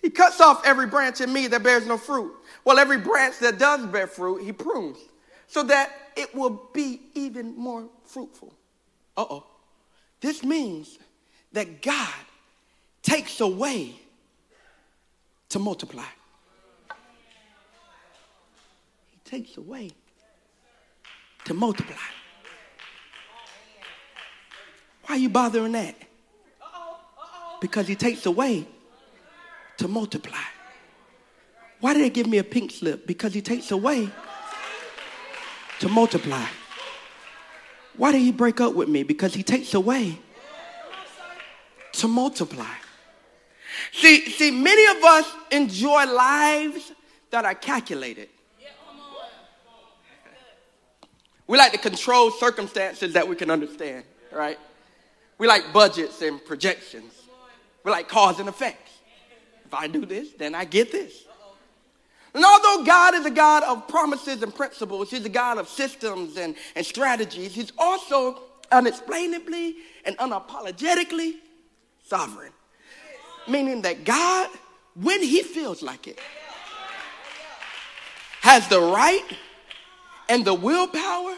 He 0.01 0.09
cuts 0.09 0.39
off 0.39 0.65
every 0.65 0.87
branch 0.87 1.21
in 1.21 1.31
me 1.31 1.47
that 1.47 1.63
bears 1.63 1.85
no 1.85 1.97
fruit. 1.97 2.33
Well, 2.63 2.79
every 2.79 2.97
branch 2.97 3.39
that 3.39 3.59
does 3.59 3.85
bear 3.85 4.07
fruit, 4.07 4.43
he 4.43 4.53
prunes 4.53 4.97
so 5.47 5.63
that 5.63 5.91
it 6.15 6.33
will 6.33 6.69
be 6.73 7.01
even 7.15 7.55
more 7.57 7.89
fruitful. 8.05 8.53
Uh 9.17 9.25
oh. 9.29 9.47
This 10.21 10.43
means 10.43 10.99
that 11.51 11.81
God 11.81 12.13
takes 13.01 13.41
away 13.41 13.95
to 15.49 15.59
multiply. 15.59 16.03
He 19.11 19.19
takes 19.25 19.57
away 19.57 19.91
to 21.45 21.53
multiply. 21.53 21.95
Why 25.05 25.15
are 25.15 25.17
you 25.17 25.29
bothering 25.29 25.71
that? 25.71 25.95
Because 27.59 27.87
he 27.87 27.95
takes 27.95 28.25
away 28.25 28.67
to 29.79 29.87
multiply. 29.87 30.37
Why 31.79 31.93
did 31.93 32.03
they 32.03 32.09
give 32.09 32.27
me 32.27 32.37
a 32.37 32.43
pink 32.43 32.71
slip? 32.71 33.07
Because 33.07 33.33
he 33.33 33.41
takes 33.41 33.71
away 33.71 34.09
to 35.79 35.89
multiply. 35.89 36.45
Why 37.95 38.11
did 38.11 38.19
he 38.21 38.31
break 38.31 38.59
up 38.59 38.75
with 38.75 38.89
me? 38.89 39.03
Because 39.03 39.33
he 39.33 39.41
takes 39.41 39.73
away 39.73 40.19
to 41.93 42.07
multiply. 42.07 42.73
See, 43.93 44.29
see, 44.29 44.51
many 44.51 44.97
of 44.97 45.03
us 45.03 45.31
enjoy 45.51 46.05
lives 46.05 46.91
that 47.31 47.45
are 47.45 47.55
calculated. 47.55 48.27
We 51.47 51.57
like 51.57 51.71
to 51.71 51.77
control 51.77 52.31
circumstances 52.31 53.13
that 53.13 53.27
we 53.27 53.35
can 53.35 53.49
understand, 53.49 54.03
right? 54.31 54.59
We 55.37 55.47
like 55.47 55.71
budgets 55.71 56.21
and 56.21 56.43
projections. 56.43 57.13
We 57.85 57.91
like 57.91 58.09
cause 58.09 58.39
and 58.39 58.49
effect. 58.49 58.88
If 59.69 59.75
I 59.75 59.85
do 59.85 60.03
this, 60.03 60.31
then 60.31 60.55
I 60.55 60.65
get 60.65 60.91
this. 60.91 61.25
And 62.33 62.43
although 62.43 62.83
God 62.83 63.13
is 63.13 63.25
a 63.27 63.29
God 63.29 63.61
of 63.61 63.87
promises 63.87 64.41
and 64.41 64.53
principles, 64.53 65.11
He's 65.11 65.25
a 65.25 65.29
God 65.29 65.59
of 65.59 65.69
systems 65.69 66.37
and, 66.37 66.55
and 66.75 66.83
strategies, 66.83 67.53
He's 67.53 67.71
also 67.77 68.41
unexplainably 68.71 69.75
and 70.05 70.17
unapologetically 70.17 71.33
sovereign. 72.03 72.51
Meaning 73.47 73.83
that 73.83 74.05
God, 74.05 74.49
when 74.95 75.21
he 75.21 75.43
feels 75.43 75.83
like 75.83 76.07
it, 76.07 76.19
has 78.41 78.67
the 78.69 78.79
right 78.79 79.37
and 80.29 80.43
the 80.45 80.55
willpower 80.55 81.35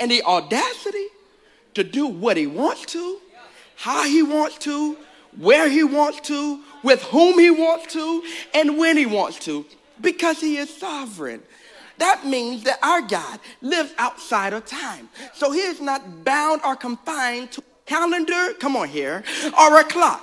and 0.00 0.10
the 0.10 0.24
audacity 0.24 1.06
to 1.74 1.84
do 1.84 2.08
what 2.08 2.36
he 2.36 2.48
wants 2.48 2.84
to, 2.86 3.20
how 3.76 4.04
he 4.04 4.24
wants 4.24 4.58
to, 4.58 4.96
where 5.38 5.68
he 5.68 5.84
wants 5.84 6.20
to, 6.28 6.60
with 6.82 7.02
whom 7.04 7.38
he 7.38 7.50
wants 7.50 7.92
to, 7.94 8.22
and 8.52 8.78
when 8.78 8.96
he 8.96 9.06
wants 9.06 9.38
to, 9.40 9.64
because 10.00 10.40
he 10.40 10.56
is 10.56 10.74
sovereign. 10.74 11.42
That 11.98 12.26
means 12.26 12.64
that 12.64 12.78
our 12.82 13.02
God 13.02 13.38
lives 13.62 13.92
outside 13.98 14.52
of 14.52 14.66
time. 14.66 15.08
So 15.32 15.52
he 15.52 15.60
is 15.60 15.80
not 15.80 16.24
bound 16.24 16.60
or 16.64 16.76
confined 16.76 17.52
to 17.52 17.62
calendar, 17.86 18.54
come 18.54 18.76
on 18.76 18.88
here, 18.88 19.22
or 19.58 19.78
a 19.78 19.84
clock. 19.84 20.22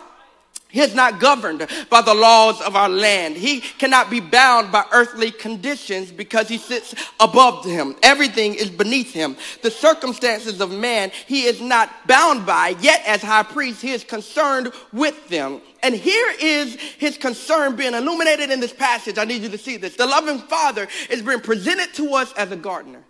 He 0.71 0.79
is 0.79 0.95
not 0.95 1.19
governed 1.19 1.67
by 1.89 2.01
the 2.01 2.13
laws 2.13 2.61
of 2.61 2.75
our 2.75 2.87
land. 2.87 3.35
He 3.35 3.59
cannot 3.59 4.09
be 4.09 4.21
bound 4.21 4.71
by 4.71 4.85
earthly 4.93 5.29
conditions 5.29 6.11
because 6.11 6.47
he 6.47 6.57
sits 6.57 6.95
above 7.19 7.65
him. 7.65 7.95
Everything 8.01 8.53
is 8.53 8.69
beneath 8.69 9.13
him. 9.13 9.35
The 9.63 9.71
circumstances 9.71 10.61
of 10.61 10.71
man 10.71 11.11
he 11.27 11.43
is 11.43 11.59
not 11.59 12.07
bound 12.07 12.45
by, 12.45 12.75
yet 12.79 13.03
as 13.05 13.21
high 13.21 13.43
priest, 13.43 13.81
he 13.81 13.91
is 13.91 14.05
concerned 14.05 14.71
with 14.93 15.27
them. 15.27 15.61
And 15.83 15.93
here 15.93 16.33
is 16.39 16.75
his 16.75 17.17
concern 17.17 17.75
being 17.75 17.93
illuminated 17.93 18.49
in 18.49 18.59
this 18.61 18.73
passage. 18.73 19.17
I 19.17 19.25
need 19.25 19.41
you 19.41 19.49
to 19.49 19.57
see 19.57 19.77
this. 19.77 19.97
The 19.97 20.05
loving 20.05 20.39
father 20.39 20.87
is 21.09 21.21
being 21.21 21.41
presented 21.41 21.93
to 21.95 22.13
us 22.13 22.31
as 22.33 22.51
a 22.51 22.55
gardener. 22.55 23.03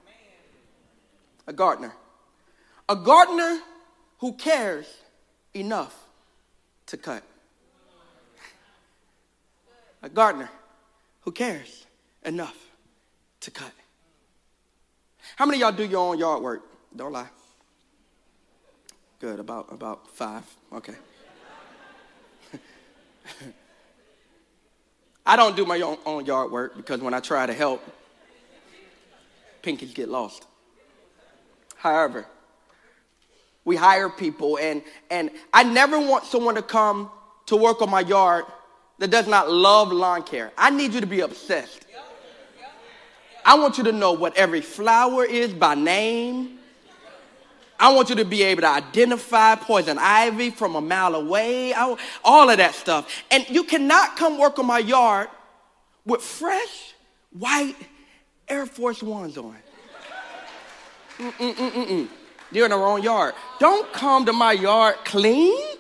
A 1.48 1.53
gardener. 1.53 1.94
A 2.89 2.96
gardener 2.96 3.60
who 4.20 4.34
cares 4.34 4.88
enough 5.53 5.96
to 6.88 6.98
cut 6.98 7.24
a 10.01 10.10
gardener 10.10 10.50
who 11.22 11.31
cares 11.31 11.86
enough 12.24 12.58
to 13.41 13.51
cut. 13.51 13.72
How 15.36 15.46
many 15.46 15.60
y'all 15.60 15.72
do 15.72 15.86
your 15.86 16.00
own 16.00 16.17
yard 16.20 16.41
work? 16.41 16.63
Don't 16.96 17.12
lie. 17.12 17.29
Good, 19.20 19.39
about 19.39 19.72
about 19.72 20.10
five. 20.10 20.43
Okay. 20.74 20.96
I 25.25 25.36
don't 25.36 25.55
do 25.55 25.65
my 25.65 25.79
own, 25.81 25.98
own 26.05 26.25
yard 26.25 26.51
work 26.51 26.75
because 26.75 27.01
when 27.01 27.13
I 27.13 27.20
try 27.20 27.46
to 27.46 27.53
help, 27.53 27.84
pinkies 29.62 29.93
get 29.93 30.10
lost. 30.10 30.48
However, 31.75 32.25
we 33.63 33.75
hire 33.75 34.10
people 34.10 34.58
and 34.58 34.81
and 35.12 35.29
I 35.53 35.63
never 35.63 36.00
want 36.00 36.25
someone 36.25 36.55
to 36.55 36.63
come 36.63 37.12
to 37.46 37.55
work 37.55 37.81
on 37.81 37.91
my 37.91 38.01
yard 38.01 38.46
that 39.01 39.10
does 39.10 39.25
not 39.25 39.50
love 39.50 39.91
lawn 39.91 40.22
care. 40.22 40.51
I 40.55 40.70
need 40.70 40.93
you 40.93 41.01
to 41.01 41.08
be 41.08 41.22
obsessed. 41.22 41.88
I 43.43 43.55
want 43.55 43.79
you 43.79 43.84
to 43.86 43.91
know 43.91 44.12
what 44.12 44.38
every 44.38 44.62
flower 44.62 45.25
is 45.25 45.51
by 45.51 45.74
name. 45.74 46.60
I 47.79 47.91
want 47.93 48.12
you 48.12 48.15
to 48.17 48.25
be 48.25 48.43
able 48.43 48.62
to 48.62 48.67
identify 48.67 49.55
poison 49.55 49.98
ivy 50.00 50.51
from 50.51 50.75
a 50.75 50.81
mile 50.81 51.15
away, 51.15 51.74
all 51.74 52.50
of 52.51 52.58
that 52.58 52.75
stuff. 52.75 53.12
And 53.31 53.43
you 53.50 53.63
cannot 53.63 54.17
come 54.17 54.38
work 54.38 54.60
on 54.60 54.67
my 54.67 54.77
yard 54.77 55.29
with 56.05 56.22
fresh 56.22 56.93
white 57.31 57.75
Air 58.48 58.67
Force 58.67 59.01
Ones 59.01 59.36
on. 59.36 59.58
Mm-mm-mm-mm. 61.17 62.08
You're 62.51 62.65
in 62.65 62.72
the 62.72 62.77
wrong 62.77 63.01
yard. 63.01 63.34
Don't 63.60 63.91
come 63.93 64.27
to 64.27 64.34
my 64.34 64.51
yard 64.51 64.98
clean 65.05 65.71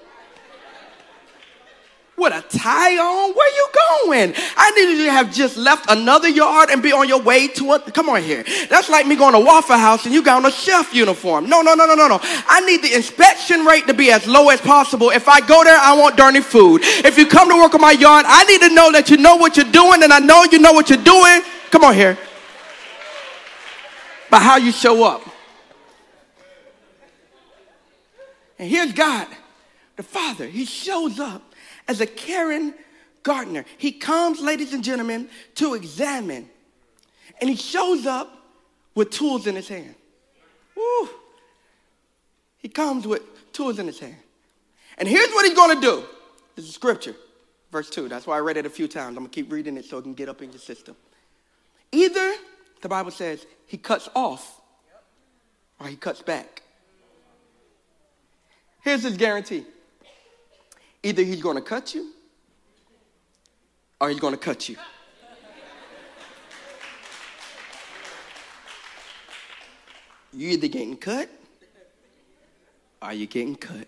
with 2.21 2.33
a 2.33 2.41
tie 2.55 2.97
on? 2.97 3.33
Where 3.33 3.55
you 3.55 3.67
going? 4.05 4.33
I 4.55 4.71
needed 4.71 4.99
you 4.99 5.05
to 5.05 5.11
have 5.11 5.33
just 5.33 5.57
left 5.57 5.89
another 5.89 6.29
yard 6.29 6.69
and 6.69 6.81
be 6.81 6.93
on 6.93 7.09
your 7.09 7.21
way 7.21 7.47
to 7.47 7.73
it. 7.73 7.93
Come 7.93 8.07
on 8.09 8.21
here. 8.21 8.45
That's 8.69 8.89
like 8.89 9.07
me 9.07 9.15
going 9.15 9.33
to 9.33 9.39
Waffle 9.39 9.77
House 9.77 10.05
and 10.05 10.13
you 10.13 10.23
got 10.23 10.37
on 10.37 10.45
a 10.45 10.51
chef 10.51 10.93
uniform. 10.93 11.49
No, 11.49 11.61
no, 11.61 11.73
no, 11.73 11.85
no, 11.85 11.95
no, 11.95 12.07
no. 12.07 12.19
I 12.21 12.61
need 12.65 12.83
the 12.83 12.93
inspection 12.95 13.65
rate 13.65 13.87
to 13.87 13.93
be 13.93 14.11
as 14.11 14.27
low 14.27 14.49
as 14.49 14.61
possible. 14.61 15.09
If 15.09 15.27
I 15.27 15.41
go 15.41 15.63
there, 15.63 15.77
I 15.77 15.97
want 15.97 16.15
dirty 16.15 16.41
food. 16.41 16.81
If 16.83 17.17
you 17.17 17.25
come 17.25 17.49
to 17.49 17.55
work 17.55 17.73
on 17.73 17.81
my 17.81 17.91
yard, 17.91 18.25
I 18.27 18.43
need 18.45 18.61
to 18.61 18.73
know 18.73 18.91
that 18.91 19.09
you 19.09 19.17
know 19.17 19.35
what 19.35 19.57
you're 19.57 19.71
doing 19.71 20.03
and 20.03 20.13
I 20.13 20.19
know 20.19 20.45
you 20.51 20.59
know 20.59 20.73
what 20.73 20.89
you're 20.89 21.03
doing. 21.03 21.41
Come 21.71 21.83
on 21.83 21.95
here. 21.95 22.17
By 24.29 24.39
how 24.39 24.57
you 24.57 24.71
show 24.71 25.03
up. 25.03 25.23
And 28.59 28.69
here's 28.69 28.93
God, 28.93 29.27
the 29.95 30.03
Father. 30.03 30.45
He 30.45 30.65
shows 30.65 31.19
up 31.19 31.50
as 31.91 31.99
a 31.99 32.07
caring 32.07 32.73
gardener. 33.21 33.65
He 33.77 33.91
comes, 33.91 34.39
ladies 34.39 34.73
and 34.73 34.81
gentlemen, 34.81 35.29
to 35.55 35.73
examine. 35.73 36.49
And 37.39 37.49
he 37.49 37.57
shows 37.57 38.05
up 38.05 38.33
with 38.95 39.11
tools 39.11 39.45
in 39.45 39.55
his 39.55 39.67
hand. 39.67 39.93
Woo. 40.75 41.09
He 42.57 42.69
comes 42.69 43.05
with 43.05 43.21
tools 43.51 43.77
in 43.77 43.87
his 43.87 43.99
hand. 43.99 44.15
And 44.97 45.07
here's 45.07 45.29
what 45.31 45.45
he's 45.45 45.53
going 45.53 45.75
to 45.75 45.81
do. 45.81 46.03
This 46.55 46.65
is 46.65 46.73
scripture, 46.73 47.15
verse 47.71 47.89
2. 47.89 48.07
That's 48.07 48.25
why 48.25 48.37
I 48.37 48.39
read 48.39 48.55
it 48.55 48.65
a 48.65 48.69
few 48.69 48.87
times. 48.87 49.17
I'm 49.17 49.23
going 49.23 49.29
to 49.29 49.35
keep 49.35 49.51
reading 49.51 49.75
it 49.75 49.83
so 49.83 49.97
it 49.97 50.03
can 50.03 50.13
get 50.13 50.29
up 50.29 50.41
in 50.41 50.49
your 50.51 50.59
system. 50.59 50.95
Either, 51.91 52.33
the 52.81 52.87
Bible 52.87 53.11
says, 53.11 53.45
he 53.67 53.77
cuts 53.77 54.07
off 54.15 54.61
or 55.79 55.87
he 55.87 55.97
cuts 55.97 56.21
back. 56.21 56.61
Here's 58.81 59.03
his 59.03 59.17
guarantee 59.17 59.65
Either 61.03 61.23
he's 61.23 61.41
going 61.41 61.55
to 61.55 61.61
cut 61.61 61.95
you 61.95 62.11
or 63.99 64.09
he's 64.09 64.19
going 64.19 64.33
to 64.33 64.39
cut 64.39 64.69
you. 64.69 64.75
You 70.33 70.49
either 70.49 70.67
getting 70.67 70.95
cut 70.95 71.29
or 73.01 73.13
you're 73.13 73.27
getting 73.27 73.55
cut. 73.55 73.87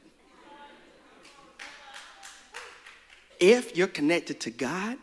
If 3.39 3.77
you're 3.77 3.87
connected 3.87 4.39
to 4.41 4.51
God, 4.51 4.97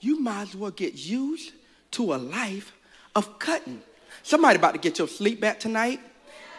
you 0.00 0.18
might 0.18 0.42
as 0.42 0.56
well 0.56 0.70
get 0.70 0.94
used 0.94 1.52
to 1.92 2.14
a 2.14 2.16
life 2.16 2.72
of 3.14 3.38
cutting. 3.38 3.82
Somebody 4.22 4.58
about 4.58 4.72
to 4.72 4.80
get 4.80 4.98
your 4.98 5.08
sleep 5.08 5.40
back 5.40 5.60
tonight 5.60 6.00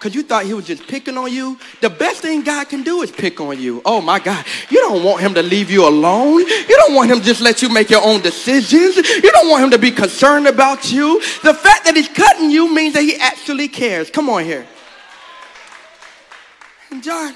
because 0.02 0.16
you 0.16 0.24
thought 0.24 0.46
he 0.46 0.54
was 0.56 0.66
just 0.66 0.88
picking 0.88 1.16
on 1.16 1.32
you. 1.32 1.60
The 1.80 1.90
best 1.92 2.24
thing 2.24 2.42
God 2.42 2.68
can 2.68 2.82
do 2.82 3.04
is 3.04 3.12
pick 3.12 3.40
on 3.40 3.60
you. 3.60 3.84
Oh 3.86 4.02
my 4.02 4.18
God. 4.18 4.44
You 4.72 4.80
don't 4.80 5.04
want 5.04 5.22
him 5.22 5.36
to 5.36 5.44
leave 5.44 5.70
you 5.70 5.88
alone. 5.88 6.40
You 6.40 6.76
don't 6.76 6.96
want 6.96 7.12
him 7.12 7.20
to 7.20 7.24
just 7.24 7.40
let 7.40 7.62
you 7.62 7.70
make 7.70 7.92
your 7.92 8.04
own 8.04 8.20
decisions. 8.22 8.96
You 8.98 9.32
don't 9.32 9.48
want 9.48 9.66
him 9.66 9.70
to 9.70 9.78
be 9.78 9.92
concerned 9.92 10.48
about 10.48 10.92
you. 10.92 11.20
The 11.44 11.54
fact 11.54 11.86
that 11.86 11.96
he's 11.96 12.10
cutting 12.10 12.50
you 12.50 12.74
means 12.74 12.96
that 12.96 13.04
he 13.04 13.16
actually 13.18 13.68
cares. 13.68 14.10
Come 14.10 14.28
on 14.28 14.44
here. 14.44 14.66
And 16.90 17.04
John 17.04 17.36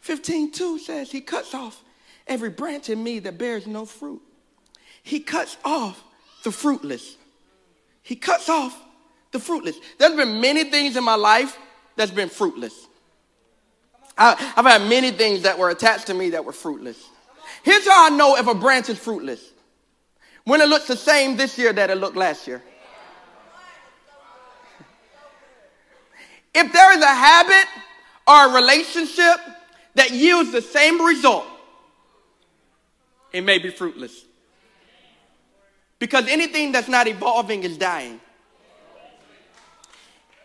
15, 0.00 0.50
2 0.50 0.78
says, 0.78 1.10
He 1.10 1.20
cuts 1.20 1.52
off 1.52 1.84
every 2.26 2.48
branch 2.48 2.88
in 2.88 3.04
me 3.04 3.18
that 3.18 3.36
bears 3.36 3.66
no 3.66 3.84
fruit. 3.84 4.22
He 5.02 5.20
cuts 5.20 5.58
off 5.62 6.02
the 6.42 6.52
fruitless. 6.52 7.18
He 8.00 8.16
cuts 8.16 8.48
off 8.48 8.82
the 9.30 9.38
fruitless. 9.38 9.76
There's 9.98 10.16
been 10.16 10.40
many 10.40 10.64
things 10.64 10.96
in 10.96 11.04
my 11.04 11.16
life 11.16 11.58
that's 11.96 12.10
been 12.10 12.28
fruitless. 12.28 12.88
I, 14.16 14.34
have 14.56 14.66
had 14.66 14.88
many 14.88 15.10
things 15.10 15.42
that 15.42 15.58
were 15.58 15.70
attached 15.70 16.06
to 16.08 16.14
me 16.14 16.30
that 16.30 16.44
were 16.44 16.52
fruitless. 16.52 17.02
Here's 17.62 17.86
how 17.86 18.06
I 18.06 18.10
know 18.10 18.36
if 18.36 18.46
a 18.46 18.54
branch 18.54 18.88
is 18.88 18.98
fruitless 18.98 19.52
when 20.44 20.60
it 20.60 20.68
looks 20.68 20.86
the 20.86 20.96
same 20.96 21.36
this 21.36 21.58
year 21.58 21.72
that 21.72 21.90
it 21.90 21.96
looked 21.96 22.16
last 22.16 22.46
year. 22.46 22.62
If 26.54 26.70
there 26.70 26.98
is 26.98 27.02
a 27.02 27.06
habit 27.06 27.66
or 28.28 28.50
a 28.50 28.54
relationship 28.60 29.40
that 29.94 30.10
yields 30.10 30.52
the 30.52 30.60
same 30.60 31.00
result, 31.00 31.46
it 33.32 33.42
may 33.42 33.56
be 33.58 33.70
fruitless. 33.70 34.26
Because 35.98 36.28
anything 36.28 36.72
that's 36.72 36.88
not 36.88 37.06
evolving 37.08 37.62
is 37.62 37.78
dying. 37.78 38.20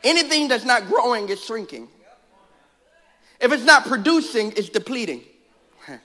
Anything 0.07 0.47
that's 0.47 0.63
not 0.63 0.87
growing 0.87 1.27
is 1.27 1.43
shrinking. 1.43 1.89
If 3.41 3.51
it's 3.51 3.65
not 3.65 3.85
producing, 3.85 4.53
it's 4.55 4.69
depleting. 4.69 5.21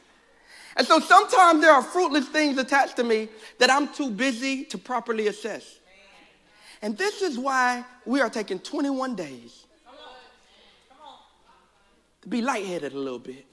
And 0.75 0.87
so 0.87 1.01
sometimes 1.01 1.61
there 1.61 1.71
are 1.71 1.83
fruitless 1.83 2.27
things 2.29 2.57
attached 2.57 2.97
to 2.97 3.05
me 3.05 3.29
that 3.59 3.71
I'm 3.71 3.93
too 3.93 4.11
busy 4.11 4.65
to 4.65 4.79
properly 4.79 5.27
assess. 5.29 5.79
And 6.81 6.97
this 6.97 7.21
is 7.21 7.39
why 7.39 7.85
we 8.07 8.23
are 8.23 8.31
taking 8.31 8.59
21 8.59 9.15
days 9.15 9.67
to 12.23 12.29
be 12.29 12.41
lightheaded 12.41 12.95
a 12.95 12.99
little 12.99 13.19
bit, 13.19 13.45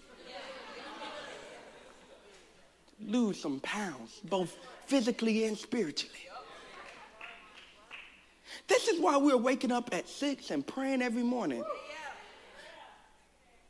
lose 3.05 3.39
some 3.39 3.59
pounds, 3.59 4.21
both 4.23 4.55
physically 4.87 5.43
and 5.45 5.57
spiritually. 5.57 6.28
This 8.67 8.87
is 8.87 8.99
why 8.99 9.17
we're 9.17 9.37
waking 9.37 9.71
up 9.71 9.89
at 9.93 10.07
six 10.07 10.51
and 10.51 10.65
praying 10.65 11.01
every 11.01 11.23
morning. 11.23 11.63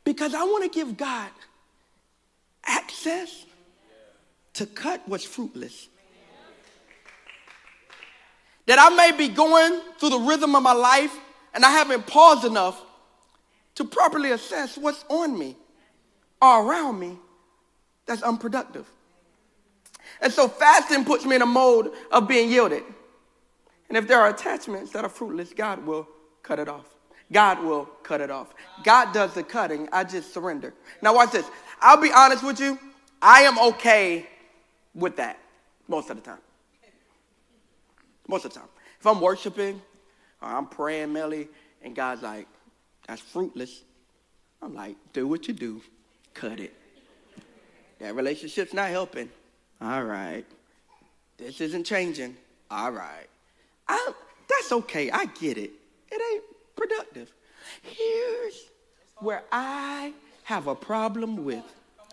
Because 0.04 0.34
I 0.34 0.42
want 0.44 0.64
to 0.64 0.70
give 0.70 0.96
God 0.96 1.30
access 2.64 3.44
to 4.54 4.66
cut 4.66 5.02
what's 5.06 5.24
fruitless. 5.24 5.88
That 8.66 8.78
I 8.78 8.94
may 8.94 9.16
be 9.16 9.28
going 9.28 9.80
through 9.98 10.10
the 10.10 10.18
rhythm 10.18 10.54
of 10.54 10.62
my 10.62 10.72
life 10.72 11.16
and 11.54 11.64
I 11.64 11.70
haven't 11.70 12.06
paused 12.06 12.44
enough 12.44 12.80
to 13.76 13.84
properly 13.84 14.30
assess 14.30 14.76
what's 14.76 15.04
on 15.08 15.38
me 15.38 15.56
or 16.40 16.66
around 16.66 16.98
me 16.98 17.18
that's 18.06 18.22
unproductive. 18.22 18.86
And 20.20 20.32
so 20.32 20.48
fasting 20.48 21.04
puts 21.04 21.24
me 21.24 21.36
in 21.36 21.42
a 21.42 21.46
mode 21.46 21.92
of 22.10 22.28
being 22.28 22.50
yielded. 22.50 22.82
And 23.90 23.98
if 23.98 24.06
there 24.06 24.20
are 24.20 24.28
attachments 24.28 24.92
that 24.92 25.04
are 25.04 25.10
fruitless, 25.10 25.52
God 25.52 25.84
will 25.84 26.08
cut 26.44 26.60
it 26.60 26.68
off. 26.68 26.86
God 27.32 27.62
will 27.62 27.86
cut 28.04 28.20
it 28.20 28.30
off. 28.30 28.54
God 28.84 29.12
does 29.12 29.34
the 29.34 29.42
cutting. 29.42 29.88
I 29.92 30.04
just 30.04 30.32
surrender. 30.32 30.72
Now, 31.02 31.12
watch 31.12 31.32
this. 31.32 31.44
I'll 31.80 32.00
be 32.00 32.12
honest 32.12 32.44
with 32.44 32.60
you. 32.60 32.78
I 33.20 33.42
am 33.42 33.58
okay 33.58 34.28
with 34.94 35.16
that 35.16 35.40
most 35.88 36.08
of 36.08 36.16
the 36.16 36.22
time. 36.22 36.38
Most 38.28 38.44
of 38.44 38.54
the 38.54 38.60
time. 38.60 38.68
If 39.00 39.06
I'm 39.08 39.20
worshiping 39.20 39.82
or 40.40 40.48
I'm 40.48 40.66
praying, 40.66 41.12
Melly, 41.12 41.48
and 41.82 41.96
God's 41.96 42.22
like, 42.22 42.46
that's 43.08 43.20
fruitless, 43.20 43.82
I'm 44.62 44.72
like, 44.72 44.94
do 45.12 45.26
what 45.26 45.48
you 45.48 45.54
do, 45.54 45.82
cut 46.32 46.60
it. 46.60 46.74
That 47.98 48.14
relationship's 48.14 48.72
not 48.72 48.88
helping. 48.90 49.30
All 49.80 50.04
right. 50.04 50.44
This 51.38 51.60
isn't 51.60 51.84
changing. 51.84 52.36
All 52.70 52.92
right. 52.92 53.26
I, 53.90 54.12
that's 54.48 54.72
okay. 54.72 55.10
I 55.10 55.26
get 55.26 55.58
it. 55.58 55.72
It 56.10 56.20
ain't 56.32 56.44
productive. 56.76 57.32
Here's 57.82 58.68
where 59.18 59.42
I 59.50 60.12
have 60.44 60.68
a 60.68 60.74
problem 60.74 61.44
with. 61.44 61.64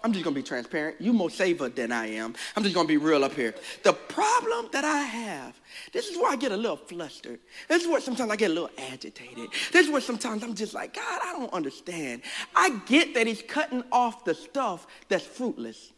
I'm 0.04 0.14
just 0.14 0.24
gonna 0.24 0.36
be 0.36 0.44
transparent. 0.44 1.02
You 1.02 1.12
more 1.12 1.30
saver 1.30 1.70
than 1.70 1.92
I 1.92 2.08
am. 2.08 2.36
I'm 2.56 2.64
just 2.64 2.76
gonna 2.76 2.88
be 2.88 2.98
real 2.98 3.24
up 3.24 3.34
here. 3.34 3.56
The 3.84 3.94
problem 3.94 4.70
that 4.72 4.86
I 4.86 5.02
have, 5.02 5.60
this 5.92 6.08
is 6.08 6.18
where 6.18 6.32
I 6.32 6.36
get 6.36 6.52
a 6.52 6.58
little 6.58 6.78
flustered. 6.78 7.40
This 7.68 7.84
is 7.84 7.88
where 7.88 8.00
sometimes 8.00 8.32
I 8.32 8.36
get 8.36 8.52
a 8.52 8.54
little 8.54 8.70
agitated. 8.78 9.50
This 9.72 9.88
is 9.88 9.92
where 9.92 10.02
sometimes 10.02 10.44
I'm 10.44 10.54
just 10.54 10.74
like, 10.74 10.94
God, 10.94 11.22
I 11.24 11.34
don't 11.34 11.52
understand. 11.52 12.22
I 12.56 12.80
get 12.86 13.16
that 13.16 13.26
He's 13.26 13.42
cutting 13.42 13.84
off 13.92 14.24
the 14.24 14.36
stuff 14.36 14.86
that's 15.10 15.26
fruitless. 15.26 15.92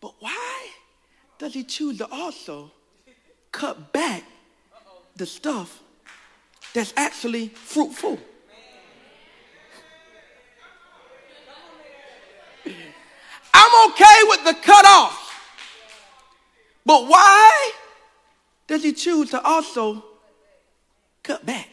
But 0.00 0.14
why 0.20 0.68
does 1.38 1.54
He 1.54 1.64
choose 1.64 1.98
to 1.98 2.08
also 2.10 2.70
cut 3.50 3.92
back 3.92 4.24
the 5.18 5.26
stuff 5.26 5.82
that's 6.72 6.94
actually 6.96 7.48
fruitful. 7.48 8.18
I'm 13.52 13.90
okay 13.90 14.20
with 14.24 14.44
the 14.44 14.54
cutoff. 14.62 15.24
But 16.86 17.08
why 17.08 17.72
does 18.66 18.82
he 18.82 18.92
choose 18.92 19.30
to 19.30 19.42
also 19.42 20.04
cut 21.22 21.44
back? 21.44 21.68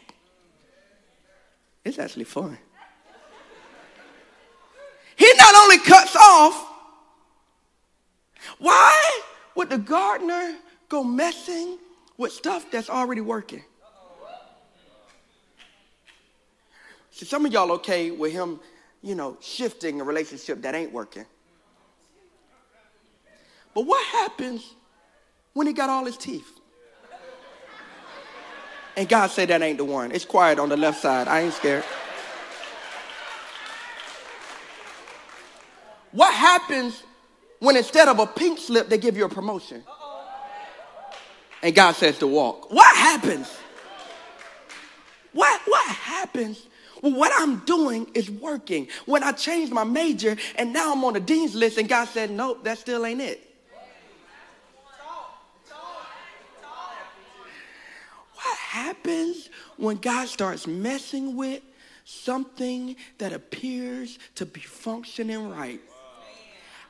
It's 1.84 2.00
actually 2.00 2.24
fun. 2.26 2.58
He 5.16 5.32
not 5.38 5.56
only 5.56 5.78
cuts 5.78 6.16
off, 6.16 6.68
why 8.58 9.22
would 9.56 9.70
the 9.70 9.78
gardener 9.78 10.56
go 10.90 11.04
messing 11.04 11.78
with 12.18 12.32
stuff 12.32 12.70
that's 12.72 12.90
already 12.90 13.22
working? 13.22 13.64
See, 17.12 17.26
some 17.26 17.46
of 17.46 17.54
y'all 17.54 17.72
okay 17.74 18.12
with 18.12 18.34
him, 18.34 18.60
you 19.02 19.16
know, 19.16 19.38
shifting 19.40 20.02
a 20.02 20.04
relationship 20.04 20.62
that 20.64 20.76
ain't 20.76 20.92
working. 20.92 21.26
But 23.74 23.86
what 23.86 24.06
happens 24.08 24.76
when 25.54 25.68
he 25.68 25.74
got 25.74 25.90
all 25.90 26.06
his 26.06 26.18
teeth? 26.18 26.60
And 28.98 29.10
God 29.10 29.28
said 29.28 29.50
that 29.50 29.62
ain't 29.62 29.78
the 29.78 29.86
one. 29.86 30.12
It's 30.12 30.26
quiet 30.26 30.58
on 30.60 30.70
the 30.70 30.78
left 30.78 31.02
side. 31.02 31.28
I 31.28 31.42
ain't 31.42 31.54
scared. 31.54 31.84
What 36.12 36.34
happens 36.34 37.04
when 37.60 37.76
instead 37.76 38.08
of 38.08 38.20
a 38.20 38.26
pink 38.26 38.60
slip, 38.60 38.88
they 38.88 38.98
give 38.98 39.18
you 39.18 39.26
a 39.26 39.30
promotion? 39.30 39.84
And 41.66 41.74
God 41.74 41.96
says 41.96 42.20
to 42.20 42.28
walk. 42.28 42.72
What 42.72 42.96
happens? 42.96 43.52
What, 45.34 45.62
what 45.66 45.90
happens 45.90 46.68
well, 47.02 47.14
what 47.14 47.32
I'm 47.36 47.58
doing 47.66 48.08
is 48.14 48.30
working. 48.30 48.88
When 49.08 49.24
I 49.24 49.32
changed 49.32 49.74
my 49.74 49.84
major 49.84 50.38
and 50.58 50.72
now 50.72 50.94
I'm 50.94 51.04
on 51.04 51.14
the 51.14 51.20
dean's 51.20 51.56
list, 51.56 51.80
and 51.80 51.90
God 51.90 52.08
said, 52.08 52.30
Nope, 52.30 52.64
that 52.66 52.78
still 52.78 53.04
ain't 53.04 53.20
it. 53.20 53.42
What 58.36 58.58
happens 58.58 59.50
when 59.78 59.98
God 59.98 60.28
starts 60.28 60.68
messing 60.68 61.36
with 61.36 61.64
something 62.06 62.96
that 63.18 63.34
appears 63.34 64.20
to 64.36 64.46
be 64.46 64.62
functioning 64.62 65.50
right? 65.50 65.82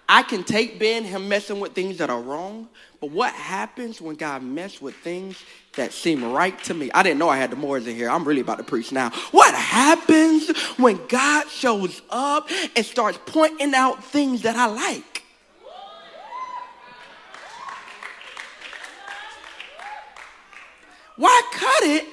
I 0.07 0.21
can 0.21 0.43
take 0.43 0.79
Ben, 0.79 1.03
him 1.03 1.27
messing 1.27 1.59
with 1.59 1.73
things 1.73 1.97
that 1.97 2.09
are 2.09 2.21
wrong, 2.21 2.69
but 3.01 3.09
what 3.09 3.33
happens 3.33 3.99
when 3.99 4.15
God 4.15 4.43
messes 4.43 4.81
with 4.81 4.95
things 4.95 5.43
that 5.75 5.93
seem 5.93 6.23
right 6.31 6.57
to 6.65 6.73
me? 6.73 6.91
I 6.91 7.01
didn't 7.01 7.17
know 7.17 7.29
I 7.29 7.37
had 7.37 7.51
the 7.51 7.55
Moors 7.55 7.87
in 7.87 7.95
here. 7.95 8.09
I'm 8.09 8.23
really 8.23 8.41
about 8.41 8.59
to 8.59 8.63
preach 8.63 8.91
now. 8.91 9.09
What 9.31 9.53
happens 9.55 10.49
when 10.77 10.99
God 11.07 11.49
shows 11.49 12.03
up 12.09 12.49
and 12.75 12.85
starts 12.85 13.19
pointing 13.25 13.73
out 13.73 14.03
things 14.03 14.43
that 14.43 14.55
I 14.55 14.67
like? 14.67 15.23
Why 21.17 21.41
cut 21.53 21.83
it 21.83 22.05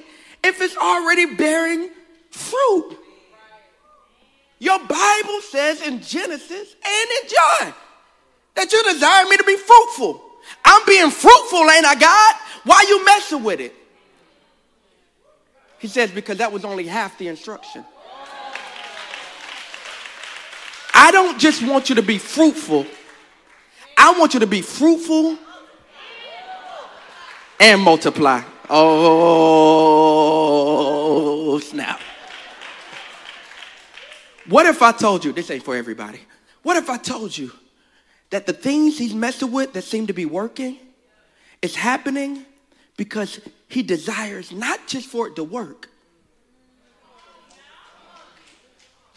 if 0.45 0.61
it's 0.63 0.77
already 0.77 1.35
bearing 1.35 1.91
fruit? 2.31 2.97
Your 4.61 4.79
Bible 4.79 5.41
says 5.51 5.83
in 5.83 6.01
Genesis 6.01 6.77
and 6.85 7.11
in 7.11 7.29
John 7.29 7.75
that 8.55 8.73
you 8.73 8.83
desire 8.85 9.25
me 9.29 9.37
to 9.37 9.45
be 9.45 9.57
fruitful. 9.57 10.23
I'm 10.65 10.85
being 10.87 11.11
fruitful, 11.11 11.71
ain't 11.71 11.85
I, 11.87 11.95
God? 11.95 12.35
Why 12.65 12.85
you 12.89 13.05
messing 13.05 13.43
with 13.43 13.61
it? 13.61 13.75
He 15.79 15.89
says, 15.89 16.11
because 16.11 16.39
that 16.39 16.53
was 16.53 16.65
only 16.65 16.87
half 16.87 17.19
the 17.19 17.29
instruction. 17.29 17.85
I 20.95 21.11
don't 21.11 21.39
just 21.41 21.67
want 21.67 21.89
you 21.89 21.97
to 21.97 22.03
be 22.03 22.19
fruitful, 22.19 22.87
I 23.97 24.13
want 24.19 24.35
you 24.35 24.41
to 24.41 24.47
be 24.47 24.63
fruitful 24.63 25.39
and 27.59 27.81
multiply. 27.81 28.43
Oh, 28.69 28.79
snap. 31.61 32.01
What 34.49 34.67
if 34.67 34.83
I 34.83 34.93
told 34.93 35.25
you, 35.25 35.33
this 35.33 35.51
ain't 35.51 35.65
for 35.65 35.75
everybody. 35.77 36.21
What 36.63 36.77
if 36.77 36.91
I 36.91 36.97
told 36.97 37.37
you 37.37 37.53
that 38.33 38.47
the 38.47 38.53
things 38.55 38.97
he's 38.97 39.15
messing 39.15 39.53
with 39.53 39.75
that 39.75 39.83
seem 39.83 40.07
to 40.07 40.15
be 40.15 40.25
working 40.25 40.79
is 41.61 41.77
happening 41.77 42.45
because 42.97 43.41
he 43.69 43.83
desires 43.83 44.51
not 44.51 44.87
just 44.87 45.07
for 45.07 45.29
it 45.29 45.37
to 45.37 45.45
work, 45.45 45.91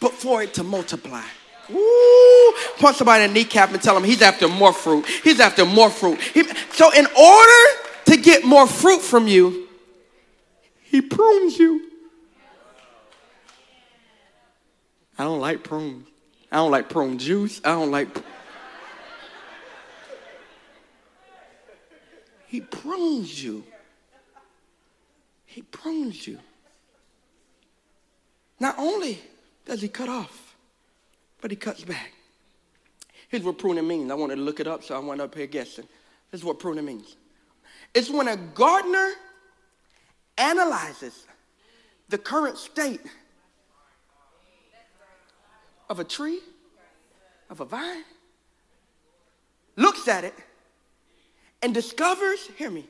but 0.00 0.12
for 0.12 0.42
it 0.42 0.52
to 0.54 0.62
multiply. 0.62 1.24
Ooh, 1.70 2.54
point 2.78 2.94
somebody 2.94 3.24
in 3.24 3.32
the 3.32 3.40
kneecap 3.40 3.72
and 3.72 3.82
tell 3.82 3.96
him 3.96 4.04
he's 4.04 4.20
after 4.20 4.48
more 4.48 4.74
fruit. 4.74 5.06
He's 5.24 5.40
after 5.40 5.64
more 5.64 5.88
fruit. 5.88 6.20
He, 6.20 6.44
so, 6.72 6.92
in 6.92 7.06
order 7.06 7.78
to 8.04 8.16
get 8.18 8.44
more 8.44 8.66
fruit 8.66 9.00
from 9.00 9.26
you, 9.26 9.66
he 10.82 11.00
prunes 11.00 11.58
you. 11.58 11.90
I 15.18 15.24
don't 15.24 15.40
like 15.40 15.64
prunes. 15.64 16.06
I 16.52 16.56
don't 16.56 16.70
like 16.70 16.90
prune 16.90 17.18
juice. 17.18 17.62
I 17.64 17.70
don't 17.70 17.90
like. 17.90 18.08
He 22.56 22.62
prunes 22.62 23.44
you. 23.44 23.64
He 25.44 25.60
prunes 25.60 26.26
you. 26.26 26.38
Not 28.58 28.78
only 28.78 29.20
does 29.66 29.82
he 29.82 29.88
cut 29.88 30.08
off, 30.08 30.56
but 31.42 31.50
he 31.50 31.56
cuts 31.58 31.84
back. 31.84 32.14
Here's 33.28 33.42
what 33.42 33.58
pruning 33.58 33.86
means. 33.86 34.10
I 34.10 34.14
wanted 34.14 34.36
to 34.36 34.40
look 34.40 34.58
it 34.58 34.66
up, 34.66 34.82
so 34.82 34.96
I 34.96 35.00
went 35.00 35.20
up 35.20 35.34
here 35.34 35.46
guessing. 35.46 35.86
This 36.30 36.40
is 36.40 36.46
what 36.46 36.58
pruning 36.58 36.86
means. 36.86 37.16
It's 37.92 38.08
when 38.08 38.26
a 38.26 38.38
gardener 38.38 39.10
analyzes 40.38 41.26
the 42.08 42.16
current 42.16 42.56
state 42.56 43.02
of 45.90 46.00
a 46.00 46.04
tree, 46.04 46.40
of 47.50 47.60
a 47.60 47.66
vine, 47.66 48.04
looks 49.76 50.08
at 50.08 50.24
it, 50.24 50.32
and 51.62 51.74
discovers, 51.74 52.48
hear 52.56 52.70
me, 52.70 52.86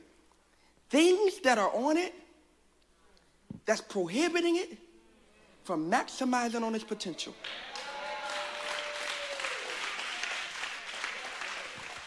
things 0.89 1.39
that 1.41 1.57
are 1.57 1.71
on 1.73 1.97
it 1.97 2.13
that's 3.65 3.81
prohibiting 3.81 4.57
it 4.57 4.77
from 5.63 5.91
maximizing 5.91 6.63
on 6.63 6.75
its 6.75 6.83
potential. 6.83 7.33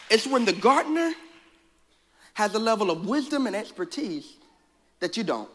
It's 0.09 0.27
when 0.27 0.45
the 0.45 0.53
gardener 0.53 1.13
has 2.33 2.53
a 2.53 2.59
level 2.59 2.91
of 2.91 3.05
wisdom 3.05 3.47
and 3.47 3.55
expertise 3.55 4.33
that 4.99 5.15
you 5.15 5.23
don't. 5.23 5.49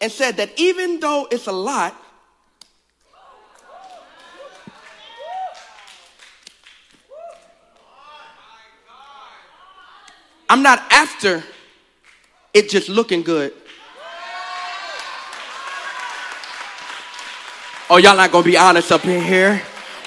And 0.00 0.10
said 0.10 0.36
that 0.38 0.50
even 0.58 1.00
though 1.00 1.28
it's 1.30 1.46
a 1.46 1.52
lot, 1.52 1.94
I'm 10.48 10.62
not 10.62 10.82
after 10.90 11.42
it 12.54 12.68
just 12.68 12.88
looking 12.88 13.22
good. 13.22 13.52
Oh, 17.88 17.98
y'all 17.98 18.16
not 18.16 18.32
gonna 18.32 18.44
be 18.44 18.56
honest 18.56 18.90
up 18.90 19.04
in 19.04 19.22
here. 19.22 19.62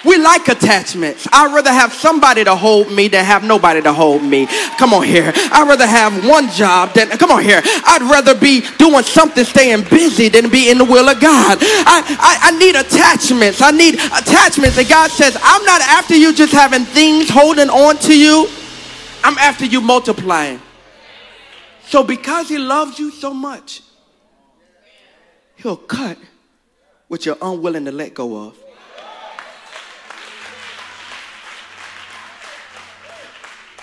We 0.05 0.17
like 0.17 0.47
attachments. 0.47 1.27
I'd 1.31 1.53
rather 1.53 1.71
have 1.71 1.93
somebody 1.93 2.43
to 2.45 2.55
hold 2.55 2.91
me 2.91 3.09
than 3.09 3.25
have 3.25 3.43
nobody 3.43 3.81
to 3.81 3.91
hold 3.91 4.23
me. 4.23 4.47
Come 4.77 4.93
on 4.93 5.03
here. 5.03 5.31
I'd 5.35 5.67
rather 5.67 5.85
have 5.85 6.25
one 6.25 6.49
job 6.49 6.93
than, 6.93 7.09
come 7.09 7.31
on 7.31 7.43
here. 7.43 7.61
I'd 7.63 8.01
rather 8.03 8.33
be 8.33 8.61
doing 8.77 9.03
something, 9.03 9.43
staying 9.43 9.83
busy 9.89 10.29
than 10.29 10.49
be 10.49 10.71
in 10.71 10.77
the 10.77 10.85
will 10.85 11.09
of 11.09 11.19
God. 11.19 11.57
I, 11.61 12.03
I, 12.17 12.49
I 12.49 12.57
need 12.57 12.75
attachments. 12.75 13.61
I 13.61 13.71
need 13.71 13.95
attachments. 13.95 14.77
And 14.77 14.87
God 14.87 15.11
says, 15.11 15.37
I'm 15.41 15.63
not 15.65 15.81
after 15.81 16.15
you 16.15 16.33
just 16.33 16.53
having 16.53 16.85
things 16.85 17.29
holding 17.29 17.69
on 17.69 17.97
to 17.97 18.17
you. 18.17 18.47
I'm 19.23 19.37
after 19.37 19.65
you 19.65 19.81
multiplying. 19.81 20.61
So 21.85 22.03
because 22.03 22.49
he 22.49 22.57
loves 22.57 22.99
you 22.99 23.11
so 23.11 23.33
much, 23.33 23.81
he'll 25.55 25.77
cut 25.77 26.17
what 27.07 27.25
you're 27.25 27.37
unwilling 27.41 27.85
to 27.85 27.91
let 27.91 28.13
go 28.13 28.47
of. 28.47 28.57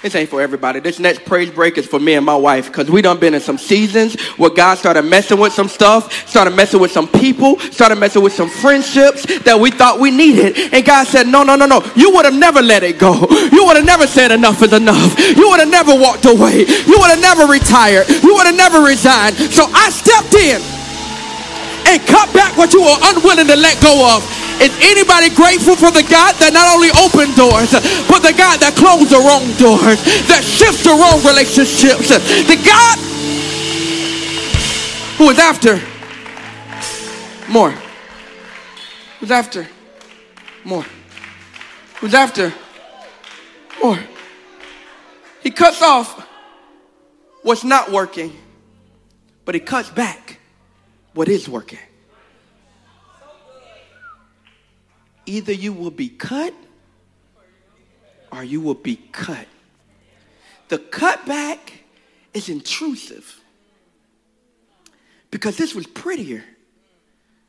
This 0.06 0.14
ain't 0.14 0.30
for 0.30 0.40
everybody. 0.40 0.78
This 0.78 1.00
next 1.00 1.24
praise 1.24 1.50
break 1.50 1.76
is 1.78 1.84
for 1.84 1.98
me 1.98 2.14
and 2.14 2.24
my 2.24 2.36
wife 2.36 2.68
because 2.68 2.88
we 2.88 3.02
done 3.02 3.18
been 3.18 3.34
in 3.34 3.40
some 3.40 3.58
seasons 3.58 4.14
where 4.38 4.50
God 4.50 4.78
started 4.78 5.02
messing 5.02 5.36
with 5.36 5.52
some 5.52 5.66
stuff, 5.66 6.28
started 6.28 6.54
messing 6.54 6.78
with 6.78 6.92
some 6.92 7.08
people, 7.08 7.58
started 7.58 7.96
messing 7.96 8.22
with 8.22 8.32
some 8.32 8.48
friendships 8.48 9.26
that 9.40 9.58
we 9.58 9.72
thought 9.72 9.98
we 9.98 10.12
needed. 10.12 10.72
And 10.72 10.86
God 10.86 11.08
said, 11.08 11.26
No, 11.26 11.42
no, 11.42 11.56
no, 11.56 11.66
no. 11.66 11.82
You 11.96 12.12
would 12.14 12.24
have 12.24 12.38
never 12.38 12.62
let 12.62 12.84
it 12.84 13.00
go. 13.00 13.18
You 13.50 13.66
would 13.66 13.74
have 13.74 13.84
never 13.84 14.06
said 14.06 14.30
enough 14.30 14.62
is 14.62 14.72
enough. 14.72 15.18
You 15.36 15.50
would 15.50 15.58
have 15.58 15.74
never 15.74 15.98
walked 15.98 16.24
away. 16.24 16.62
You 16.62 16.96
would 17.02 17.10
have 17.10 17.20
never 17.20 17.50
retired. 17.50 18.06
You 18.08 18.32
would 18.36 18.46
have 18.46 18.54
never 18.54 18.86
resigned. 18.86 19.34
So 19.34 19.66
I 19.74 19.90
stepped 19.90 20.34
in 20.38 20.62
and 21.90 21.98
cut 22.06 22.32
back 22.32 22.56
what 22.56 22.72
you 22.72 22.82
were 22.82 22.98
unwilling 23.10 23.48
to 23.48 23.56
let 23.56 23.74
go 23.82 24.06
of. 24.14 24.45
Is 24.60 24.72
anybody 24.80 25.28
grateful 25.34 25.76
for 25.76 25.90
the 25.90 26.02
God 26.08 26.34
that 26.40 26.52
not 26.52 26.72
only 26.72 26.88
opened 26.96 27.36
doors, 27.36 27.72
but 28.08 28.24
the 28.24 28.32
God 28.32 28.56
that 28.64 28.72
closed 28.72 29.12
the 29.12 29.20
wrong 29.20 29.44
doors, 29.60 30.00
that 30.32 30.40
shifts 30.42 30.82
the 30.82 30.96
wrong 30.96 31.20
relationships, 31.24 32.08
the 32.08 32.56
God 32.64 32.96
who 35.18 35.30
is 35.30 35.38
after 35.38 35.80
more, 37.50 37.70
who's 39.20 39.30
after 39.30 39.66
more, 40.64 40.84
who's 42.00 42.14
after 42.14 42.52
more. 43.82 43.98
He 45.42 45.50
cuts 45.50 45.82
off 45.82 46.26
what's 47.42 47.62
not 47.62 47.92
working, 47.92 48.36
but 49.44 49.54
he 49.54 49.60
cuts 49.60 49.90
back 49.90 50.38
what 51.14 51.28
is 51.28 51.48
working. 51.48 51.78
Either 55.26 55.52
you 55.52 55.72
will 55.72 55.90
be 55.90 56.08
cut 56.08 56.54
or 58.32 58.44
you 58.44 58.60
will 58.60 58.74
be 58.74 58.96
cut. 59.12 59.46
The 60.68 60.78
cutback 60.78 61.58
is 62.32 62.48
intrusive 62.48 63.40
because 65.30 65.56
this 65.56 65.74
was 65.74 65.86
prettier 65.86 66.44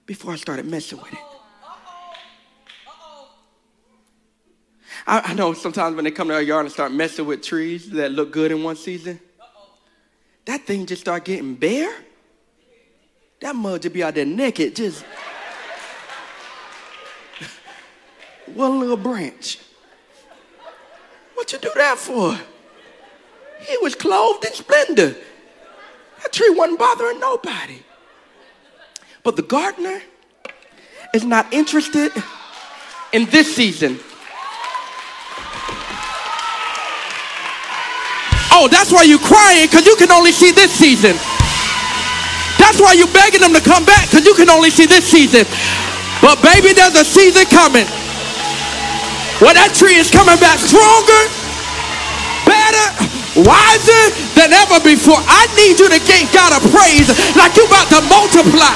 before 0.05 0.33
I 0.33 0.35
started 0.35 0.65
messing 0.65 0.99
with 0.99 1.13
it. 1.13 1.19
I, 5.05 5.31
I, 5.31 5.33
know 5.35 5.53
sometimes 5.53 5.95
when 5.95 6.03
they 6.03 6.11
come 6.11 6.27
to 6.27 6.33
our 6.33 6.41
yard 6.41 6.65
and 6.65 6.73
start 6.73 6.91
messing 6.91 7.25
with 7.25 7.41
trees 7.41 7.89
that 7.91 8.11
look 8.11 8.31
good 8.31 8.51
in 8.51 8.63
one 8.63 8.75
season, 8.75 9.19
that 10.45 10.65
thing 10.65 10.85
just 10.85 11.01
start 11.01 11.23
getting 11.23 11.55
bare. 11.55 11.93
That 13.39 13.55
mud 13.55 13.83
just 13.83 13.93
be 13.93 14.03
out 14.03 14.15
there 14.15 14.25
naked, 14.25 14.75
just 14.75 15.05
one 18.55 18.79
little 18.79 18.97
branch. 18.97 19.59
What 21.35 21.51
you 21.51 21.59
do 21.59 21.71
that 21.75 21.97
for? 21.97 22.37
He 23.59 23.77
was 23.81 23.95
clothed 23.95 24.45
in 24.45 24.53
splendor. 24.53 25.15
That 26.21 26.33
tree 26.33 26.49
wasn't 26.49 26.79
bothering 26.79 27.19
nobody. 27.19 27.81
But 29.23 29.35
the 29.35 29.41
gardener 29.43 30.01
is 31.13 31.23
not 31.23 31.53
interested 31.53 32.11
in 33.13 33.25
this 33.25 33.55
season. 33.55 33.99
Oh, 38.51 38.67
that's 38.71 38.91
why 38.91 39.03
you're 39.03 39.19
crying 39.19 39.67
because 39.67 39.85
you 39.85 39.95
can 39.97 40.11
only 40.11 40.31
see 40.31 40.51
this 40.51 40.71
season. 40.71 41.13
That's 42.57 42.81
why 42.81 42.93
you're 42.93 43.13
begging 43.13 43.41
them 43.41 43.53
to 43.53 43.61
come 43.61 43.85
back 43.85 44.09
because 44.09 44.25
you 44.25 44.33
can 44.33 44.49
only 44.49 44.71
see 44.71 44.87
this 44.87 45.05
season. 45.05 45.45
But 46.21 46.41
baby, 46.41 46.73
there's 46.73 46.95
a 46.95 47.05
season 47.05 47.45
coming. 47.45 47.85
Well, 49.37 49.53
that 49.53 49.69
tree 49.77 50.01
is 50.01 50.09
coming 50.09 50.33
back 50.41 50.57
stronger, 50.57 51.21
better, 52.41 52.85
wiser 53.45 54.03
than 54.33 54.49
ever 54.49 54.81
before. 54.81 55.21
I 55.29 55.45
need 55.53 55.77
you 55.77 55.85
to 55.93 56.01
give 56.01 56.25
God 56.33 56.57
a 56.57 56.61
praise 56.73 57.05
like 57.37 57.53
you're 57.53 57.69
about 57.69 57.85
to 57.93 58.01
multiply. 58.09 58.73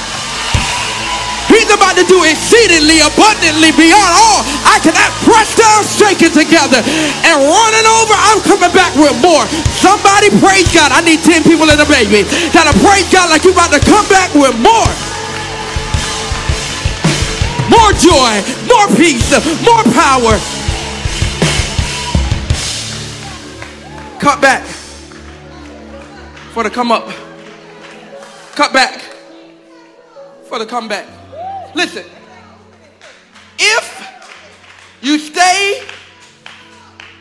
He's 1.49 1.65
about 1.73 1.97
to 1.97 2.05
do 2.05 2.21
exceedingly 2.29 3.01
abundantly 3.01 3.73
beyond 3.73 4.11
all 4.21 4.45
I 4.69 4.77
can 4.85 4.93
add. 4.93 5.09
Press 5.25 5.49
down, 5.57 5.81
shake 5.81 6.21
it 6.21 6.37
together, 6.37 6.77
and 7.25 7.37
running 7.41 7.87
over. 7.97 8.13
I'm 8.29 8.39
coming 8.45 8.69
back 8.69 8.93
with 9.01 9.17
more. 9.17 9.43
Somebody 9.81 10.29
praise 10.37 10.69
God. 10.69 10.93
I 10.93 11.01
need 11.01 11.25
10 11.25 11.41
people 11.41 11.65
in 11.73 11.81
the 11.81 11.89
baby 11.89 12.21
that'll 12.53 12.77
praise 12.85 13.09
God 13.09 13.33
like 13.33 13.41
you're 13.49 13.57
about 13.57 13.73
to 13.73 13.81
come 13.81 14.05
back 14.13 14.29
with 14.37 14.53
more 14.61 15.10
more 17.91 17.99
joy, 17.99 18.41
more 18.67 18.87
peace, 18.95 19.31
more 19.65 19.83
power. 19.93 20.37
Cut 24.19 24.41
back 24.41 24.65
for 26.53 26.63
the 26.63 26.69
come 26.69 26.91
up. 26.91 27.09
Cut 28.55 28.73
back 28.73 29.01
for 30.47 30.59
the 30.59 30.65
comeback. 30.65 31.07
Listen, 31.73 32.05
if 33.57 34.07
you 35.01 35.17
stay 35.17 35.83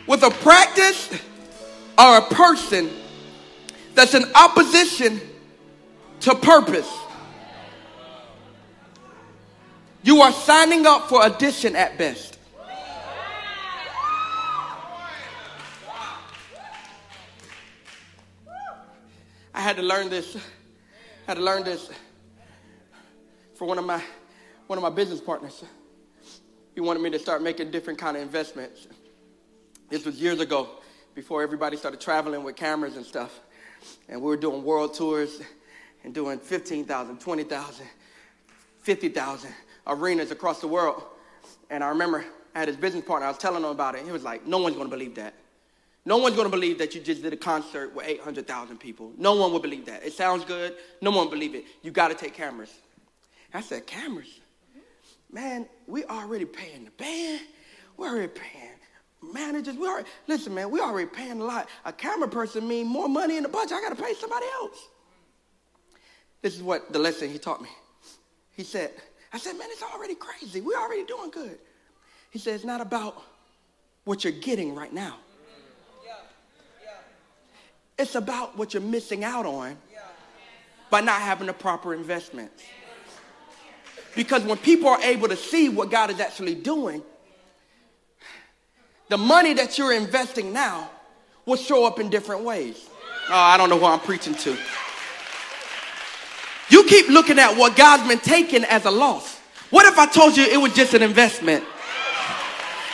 with 0.07 0.23
a 0.23 0.31
practice 0.31 1.11
or 1.99 2.19
a 2.19 2.23
person 2.23 2.91
that's 3.95 4.15
in 4.15 4.25
opposition 4.35 5.21
to 6.21 6.35
purpose, 6.35 6.91
you 10.03 10.21
are 10.23 10.33
signing 10.33 10.87
up 10.87 11.09
for 11.09 11.25
addition 11.27 11.77
at 11.77 11.99
best. 11.99 12.39
I 19.53 19.61
had 19.61 19.77
to 19.77 19.83
learn 19.83 20.09
this. 20.09 20.37
I 20.37 20.41
had 21.27 21.37
to 21.37 21.43
learn 21.43 21.65
this 21.65 21.91
for 23.55 23.67
one 23.67 23.79
of 23.79 23.85
my 23.85 24.03
one 24.67 24.79
of 24.79 24.83
my 24.83 24.91
business 24.91 25.21
partners. 25.21 25.65
He 26.75 26.81
wanted 26.81 27.03
me 27.03 27.11
to 27.11 27.19
start 27.19 27.43
making 27.43 27.71
different 27.71 27.99
kind 27.99 28.17
of 28.17 28.23
investments. 28.23 28.87
This 29.91 30.07
was 30.07 30.21
years 30.21 30.41
ago, 30.41 30.69
before 31.15 31.43
everybody 31.43 31.77
started 31.77 32.01
traveling 32.01 32.45
with 32.45 32.57
cameras 32.57 32.97
and 32.97 33.05
stuff. 33.05 33.41
And 34.09 34.23
we 34.23 34.29
were 34.29 34.37
doing 34.37 34.63
world 34.63 34.95
tours 34.95 35.41
and 36.05 36.15
doing 36.15 36.39
15,000, 36.39 37.21
20,000, 37.21 37.87
50,000 38.83 39.51
arenas 39.91 40.31
across 40.31 40.61
the 40.61 40.69
world. 40.69 41.03
And 41.69 41.85
I 41.85 41.89
remember 41.89 42.25
I 42.55 42.61
had 42.61 42.69
his 42.69 42.77
business 42.77 43.05
partner, 43.05 43.27
I 43.27 43.31
was 43.31 43.39
telling 43.39 43.63
him 43.63 43.71
about 43.71 43.95
it. 43.95 44.05
He 44.05 44.13
was 44.13 44.23
like, 44.23 44.47
No 44.47 44.59
one's 44.59 44.77
gonna 44.77 44.89
believe 44.89 45.15
that. 45.17 45.35
No 46.07 46.17
one's 46.17 46.35
gonna 46.35 46.49
believe 46.49 46.79
that 46.79 46.95
you 46.95 47.01
just 47.01 47.23
did 47.23 47.33
a 47.33 47.37
concert 47.37 47.95
with 47.95 48.07
800,000 48.07 48.79
people. 48.79 49.13
No 49.19 49.35
one 49.35 49.53
will 49.53 49.61
believe 49.61 49.85
that. 49.87 50.03
It 50.03 50.15
sounds 50.15 50.45
good, 50.45 50.75
no 51.03 51.11
one 51.11 51.27
will 51.27 51.33
believe 51.33 51.55
it. 51.55 51.65
You 51.83 51.91
gotta 51.91 52.15
take 52.15 52.35
cameras. 52.35 52.73
I 53.53 53.61
said, 53.61 53.87
Cameras? 53.87 54.41
Man, 55.33 55.67
we 55.87 56.05
already 56.05 56.45
paying 56.45 56.85
the 56.85 56.91
band, 56.93 57.41
we're 57.97 58.09
already 58.09 58.29
paying 58.29 58.71
managers. 59.23 59.77
We 59.77 59.87
already, 59.87 60.09
listen, 60.27 60.55
man, 60.55 60.71
we 60.71 60.81
already 60.81 61.09
paying 61.09 61.41
a 61.41 61.45
lot. 61.45 61.69
A 61.85 61.93
camera 61.93 62.29
person 62.29 62.67
mean 62.67 62.87
more 62.87 63.09
money 63.09 63.37
in 63.37 63.43
the 63.43 63.49
budget. 63.49 63.73
I 63.73 63.81
gotta 63.81 64.01
pay 64.01 64.15
somebody 64.15 64.47
else. 64.55 64.89
This 66.43 66.57
is 66.57 66.63
what 66.63 66.93
the 66.93 66.99
lesson 66.99 67.31
he 67.31 67.39
taught 67.39 67.61
me. 67.61 67.69
He 68.53 68.65
said, 68.65 68.93
I 69.33 69.39
said, 69.39 69.57
man, 69.57 69.69
it's 69.71 69.83
already 69.83 70.15
crazy. 70.15 70.61
We're 70.61 70.79
already 70.79 71.05
doing 71.05 71.31
good. 71.31 71.59
He 72.31 72.39
said, 72.39 72.55
it's 72.55 72.65
not 72.65 72.81
about 72.81 73.23
what 74.05 74.25
you're 74.25 74.33
getting 74.33 74.75
right 74.75 74.93
now. 74.93 75.17
It's 77.99 78.15
about 78.15 78.57
what 78.57 78.73
you're 78.73 78.83
missing 78.83 79.25
out 79.25 79.45
on 79.45 79.77
by 80.89 81.01
not 81.01 81.21
having 81.21 81.47
the 81.47 81.53
proper 81.53 81.95
investments. 81.95 82.63
Because 84.17 84.43
when 84.43 84.57
people 84.57 84.89
are 84.89 85.01
able 85.03 85.29
to 85.29 85.37
see 85.37 85.69
what 85.69 85.91
God 85.91 86.11
is 86.11 86.19
actually 86.19 86.55
doing, 86.55 87.03
the 89.09 89.19
money 89.19 89.53
that 89.55 89.77
you're 89.77 89.93
investing 89.93 90.53
now 90.53 90.91
will 91.47 91.57
show 91.57 91.85
up 91.85 92.01
in 92.01 92.11
different 92.11 92.43
ways. 92.43 92.89
Oh, 93.29 93.35
I 93.35 93.57
don't 93.57 93.69
know 93.69 93.79
who 93.79 93.85
I'm 93.85 94.01
preaching 94.01 94.35
to. 94.35 94.57
You 96.71 96.85
keep 96.85 97.09
looking 97.09 97.39
at 97.39 97.57
what 97.57 97.77
God's 97.77 98.07
been 98.07 98.21
taking 98.21 98.65
as 98.65 98.85
a 98.85 98.91
loss. 98.91 99.39
What 99.71 99.87
if 99.87 99.99
I 99.99 100.07
told 100.07 100.37
you 100.37 100.45
it 100.45 100.57
was 100.57 100.73
just 100.73 100.95
an 100.95 101.03
investment? 101.03 101.65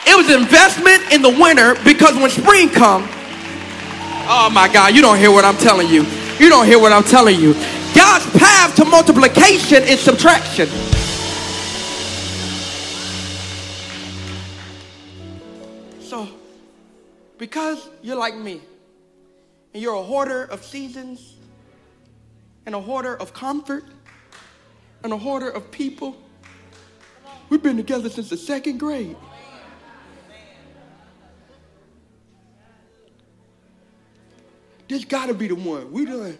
It 0.05 0.15
was 0.15 0.29
investment 0.29 1.11
in 1.11 1.21
the 1.21 1.29
winter 1.29 1.75
because 1.83 2.15
when 2.15 2.29
spring 2.29 2.69
comes, 2.69 3.07
oh 4.29 4.49
my 4.53 4.69
God, 4.71 4.95
you 4.95 5.01
don't 5.01 5.17
hear 5.17 5.31
what 5.31 5.45
I'm 5.45 5.57
telling 5.57 5.89
you. 5.89 6.03
You 6.39 6.49
don't 6.49 6.65
hear 6.65 6.79
what 6.79 6.91
I'm 6.91 7.03
telling 7.03 7.39
you. 7.39 7.53
God's 7.95 8.25
path 8.37 8.75
to 8.75 8.85
multiplication 8.85 9.83
is 9.83 9.99
subtraction. 9.99 10.67
So, 16.01 16.27
because 17.37 17.89
you're 18.01 18.15
like 18.15 18.35
me, 18.35 18.61
and 19.73 19.83
you're 19.83 19.95
a 19.95 20.03
hoarder 20.03 20.43
of 20.43 20.63
seasons, 20.63 21.36
and 22.67 22.75
a 22.75 22.81
hoarder 22.81 23.15
of 23.15 23.33
comfort, 23.33 23.85
and 25.03 25.13
a 25.13 25.17
hoarder 25.17 25.49
of 25.49 25.71
people, 25.71 26.17
we've 27.47 27.63
been 27.63 27.77
together 27.77 28.09
since 28.09 28.29
the 28.29 28.35
second 28.35 28.77
grade. 28.77 29.15
This 34.89 35.05
gotta 35.05 35.33
be 35.33 35.47
the 35.47 35.55
one. 35.55 35.93
We 35.93 36.05
done, 36.05 36.37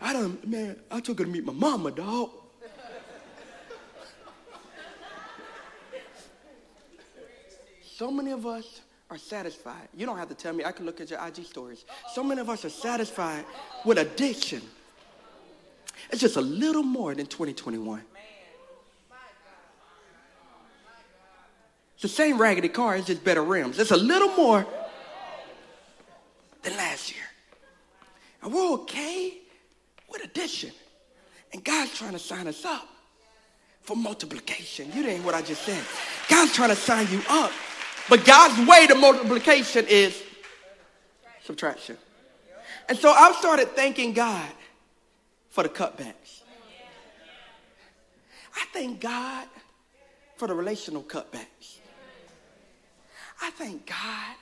I 0.00 0.12
done, 0.12 0.38
man, 0.46 0.76
I 0.88 1.00
took 1.00 1.18
her 1.18 1.24
to 1.24 1.30
meet 1.30 1.44
my 1.44 1.52
mama, 1.52 1.90
dog. 1.90 2.30
So 7.82 8.12
many 8.12 8.30
of 8.30 8.46
us 8.46 8.82
are 9.10 9.18
satisfied. 9.18 9.88
You 9.96 10.06
don't 10.06 10.18
have 10.18 10.28
to 10.28 10.34
tell 10.34 10.52
me. 10.52 10.64
I 10.64 10.70
can 10.70 10.86
look 10.86 11.00
at 11.00 11.10
your 11.10 11.26
IG 11.26 11.44
stories. 11.44 11.84
So 12.14 12.22
many 12.22 12.40
of 12.40 12.48
us 12.48 12.64
are 12.64 12.70
satisfied 12.70 13.44
with 13.84 13.98
addiction. 13.98 14.62
It's 16.10 16.20
just 16.20 16.36
a 16.36 16.40
little 16.40 16.82
more 16.82 17.14
than 17.14 17.26
2021. 17.26 18.02
It's 21.94 22.02
the 22.02 22.08
same 22.08 22.38
raggedy 22.38 22.68
car, 22.68 22.96
it's 22.96 23.06
just 23.06 23.24
better 23.24 23.42
rims. 23.42 23.78
It's 23.78 23.90
a 23.90 23.96
little 23.96 24.28
more 24.36 24.66
than 26.62 26.76
last 26.76 27.10
year. 27.10 27.24
And 28.42 28.52
we're 28.52 28.72
okay 28.74 29.32
with 30.10 30.22
addition. 30.22 30.72
And 31.52 31.64
God's 31.64 31.96
trying 31.96 32.12
to 32.12 32.18
sign 32.18 32.46
us 32.46 32.64
up 32.64 32.86
for 33.80 33.96
multiplication. 33.96 34.90
You 34.94 35.02
didn't 35.02 35.24
what 35.24 35.34
I 35.34 35.42
just 35.42 35.62
said. 35.62 35.82
God's 36.28 36.52
trying 36.52 36.70
to 36.70 36.76
sign 36.76 37.08
you 37.10 37.22
up 37.30 37.50
but 38.08 38.24
God's 38.24 38.68
way 38.68 38.86
to 38.86 38.94
multiplication 38.94 39.86
is 39.88 40.22
subtraction. 41.42 41.96
And 42.88 42.96
so 42.96 43.10
I've 43.10 43.34
started 43.36 43.68
thanking 43.70 44.12
God 44.12 44.48
for 45.56 45.62
the 45.62 45.70
cutbacks. 45.70 46.42
I 48.54 48.66
thank 48.74 49.00
God 49.00 49.48
for 50.36 50.46
the 50.46 50.54
relational 50.54 51.02
cutbacks. 51.02 51.78
I 53.40 53.48
thank 53.52 53.86
God. 53.86 54.36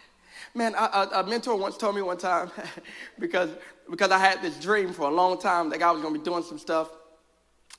Man, 0.56 0.74
a, 0.74 0.76
a, 0.82 1.10
a 1.20 1.24
mentor 1.24 1.54
once 1.54 1.76
told 1.76 1.94
me 1.94 2.02
one 2.02 2.18
time 2.18 2.50
because, 3.20 3.50
because 3.88 4.10
I 4.10 4.18
had 4.18 4.42
this 4.42 4.58
dream 4.58 4.92
for 4.92 5.08
a 5.08 5.14
long 5.14 5.40
time 5.40 5.70
that 5.70 5.78
God 5.78 5.92
was 5.92 6.02
going 6.02 6.14
to 6.14 6.18
be 6.18 6.24
doing 6.24 6.42
some 6.42 6.58
stuff 6.58 6.90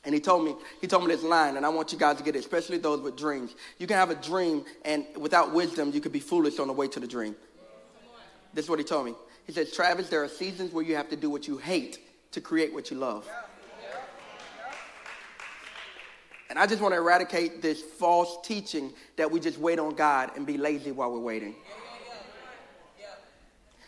and 0.06 0.14
he 0.14 0.22
told 0.22 0.46
me, 0.46 0.56
he 0.80 0.88
told 0.88 1.04
me 1.04 1.14
this 1.14 1.24
line, 1.24 1.58
and 1.58 1.66
I 1.66 1.70
want 1.70 1.92
you 1.92 2.00
guys 2.00 2.16
to 2.16 2.24
get 2.24 2.38
it, 2.38 2.40
especially 2.40 2.78
those 2.78 3.02
with 3.02 3.18
dreams. 3.18 3.54
You 3.80 3.88
can 3.88 3.98
have 3.98 4.12
a 4.12 4.16
dream, 4.16 4.64
and 4.86 5.04
without 5.18 5.52
wisdom, 5.52 5.92
you 5.92 6.00
could 6.00 6.14
be 6.14 6.20
foolish 6.22 6.58
on 6.60 6.68
the 6.68 6.74
way 6.74 6.88
to 6.88 7.02
the 7.02 7.08
dream. 7.08 7.36
This 8.54 8.66
is 8.66 8.70
what 8.70 8.80
he 8.80 8.86
told 8.86 9.08
me. 9.08 9.16
He 9.46 9.52
says, 9.52 9.74
Travis, 9.74 10.08
there 10.08 10.24
are 10.24 10.30
seasons 10.30 10.72
where 10.72 10.86
you 10.86 10.96
have 10.96 11.10
to 11.10 11.18
do 11.18 11.30
what 11.30 11.48
you 11.48 11.58
hate 11.58 12.05
to 12.36 12.42
create 12.42 12.74
what 12.74 12.92
you 12.92 12.98
love. 12.98 13.28
And 16.50 16.60
I 16.60 16.68
just 16.68 16.82
want 16.82 16.94
to 16.94 16.98
eradicate 16.98 17.62
this 17.62 17.82
false 17.82 18.38
teaching 18.44 18.94
that 19.16 19.32
we 19.32 19.40
just 19.40 19.58
wait 19.58 19.80
on 19.80 19.96
God 19.96 20.32
and 20.36 20.46
be 20.46 20.58
lazy 20.58 20.92
while 20.92 21.12
we're 21.12 21.20
waiting. 21.20 21.56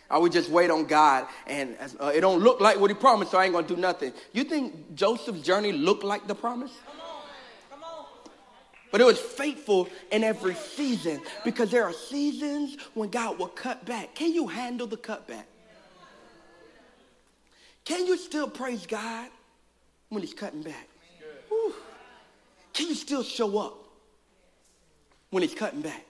I 0.09 0.17
would 0.17 0.31
just 0.31 0.49
wait 0.49 0.71
on 0.71 0.85
God 0.85 1.27
and 1.47 1.77
uh, 1.99 2.13
it 2.15 2.21
don't 2.21 2.39
look 2.39 2.61
like 2.61 2.79
what 2.79 2.89
he 2.89 2.93
promised, 2.93 3.31
so 3.31 3.37
I 3.37 3.43
ain't 3.43 3.53
gonna 3.53 3.67
do 3.67 3.75
nothing. 3.75 4.13
You 4.31 4.45
think 4.45 4.95
Joseph's 4.95 5.41
journey 5.41 5.73
looked 5.73 6.05
like 6.05 6.25
the 6.27 6.35
promise? 6.35 6.71
Come 6.89 7.01
on. 7.01 7.23
Come 7.69 7.83
on. 7.83 8.05
But 8.89 9.01
it 9.01 9.03
was 9.03 9.19
faithful 9.19 9.89
in 10.09 10.23
every 10.23 10.55
season 10.55 11.19
because 11.43 11.69
there 11.69 11.83
are 11.83 11.91
seasons 11.91 12.77
when 12.93 13.09
God 13.09 13.37
will 13.37 13.49
cut 13.49 13.85
back. 13.85 14.15
Can 14.15 14.31
you 14.33 14.47
handle 14.47 14.87
the 14.87 14.95
cutback? 14.95 15.43
Can 17.87 18.05
you 18.05 18.17
still 18.17 18.49
praise 18.49 18.85
God 18.85 19.29
when 20.09 20.21
he's 20.21 20.33
cutting 20.33 20.61
back? 20.61 20.89
Can 22.73 22.89
you 22.89 22.95
still 22.95 23.23
show 23.23 23.57
up 23.59 23.87
when 25.29 25.41
he's 25.41 25.55
cutting 25.55 25.79
back? 25.79 26.05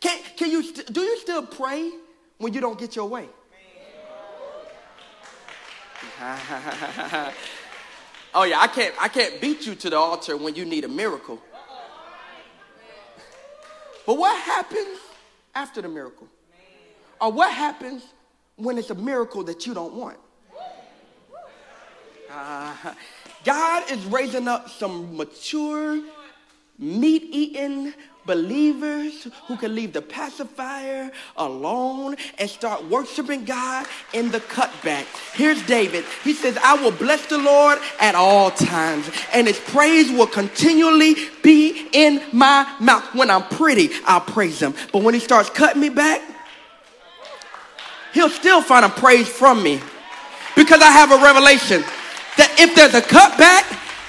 Can, 0.00 0.18
can 0.36 0.50
you 0.50 0.64
st- 0.64 0.92
do 0.92 1.00
you 1.00 1.16
still 1.20 1.46
pray 1.46 1.92
when 2.38 2.52
you 2.52 2.60
don't 2.60 2.78
get 2.78 2.96
your 2.96 3.08
way. 3.08 3.28
oh 8.34 8.42
yeah, 8.44 8.60
I 8.60 8.68
can't 8.72 8.94
I 9.00 9.08
can't 9.08 9.40
beat 9.40 9.64
you 9.64 9.74
to 9.76 9.90
the 9.90 9.96
altar 9.96 10.36
when 10.36 10.54
you 10.56 10.64
need 10.64 10.84
a 10.84 10.88
miracle. 10.88 11.40
But 14.04 14.18
what 14.18 14.36
happens 14.40 14.98
after 15.54 15.82
the 15.82 15.88
miracle? 15.88 16.26
Or 17.20 17.30
what 17.32 17.52
happens 17.52 18.02
when 18.56 18.78
it's 18.78 18.90
a 18.90 18.94
miracle 18.94 19.44
that 19.44 19.66
you 19.66 19.74
don't 19.74 19.94
want? 19.94 20.18
Uh, 22.30 22.74
God 23.44 23.90
is 23.90 24.04
raising 24.06 24.48
up 24.48 24.68
some 24.68 25.16
mature, 25.16 26.02
meat 26.78 27.22
eating, 27.30 27.94
believers 28.26 29.28
who 29.46 29.56
can 29.56 29.74
leave 29.74 29.92
the 29.92 30.02
pacifier 30.02 31.10
alone 31.36 32.16
and 32.38 32.50
start 32.50 32.84
worshiping 32.86 33.44
God 33.44 33.86
in 34.12 34.30
the 34.32 34.40
cutback. 34.40 35.04
Here's 35.34 35.64
David. 35.66 36.04
He 36.24 36.34
says, 36.34 36.58
I 36.62 36.74
will 36.82 36.90
bless 36.90 37.24
the 37.26 37.38
Lord 37.38 37.78
at 38.00 38.16
all 38.16 38.50
times, 38.50 39.08
and 39.32 39.46
his 39.46 39.60
praise 39.60 40.10
will 40.10 40.26
continually 40.26 41.14
be 41.42 41.88
in 41.92 42.20
my 42.32 42.76
mouth. 42.80 43.14
When 43.14 43.30
I'm 43.30 43.44
pretty, 43.44 43.90
I'll 44.04 44.20
praise 44.20 44.60
him. 44.60 44.74
But 44.92 45.02
when 45.02 45.14
he 45.14 45.20
starts 45.20 45.48
cutting 45.48 45.80
me 45.80 45.88
back, 45.88 46.20
he'll 48.12 48.30
still 48.30 48.62
find 48.62 48.84
a 48.84 48.88
praise 48.88 49.28
from 49.28 49.62
me 49.62 49.80
because 50.54 50.80
I 50.80 50.90
have 50.90 51.12
a 51.12 51.18
revelation 51.22 51.82
that 52.36 52.52
if 52.58 52.74
there's 52.74 52.94
a 52.94 53.02
cutback, 53.02 53.64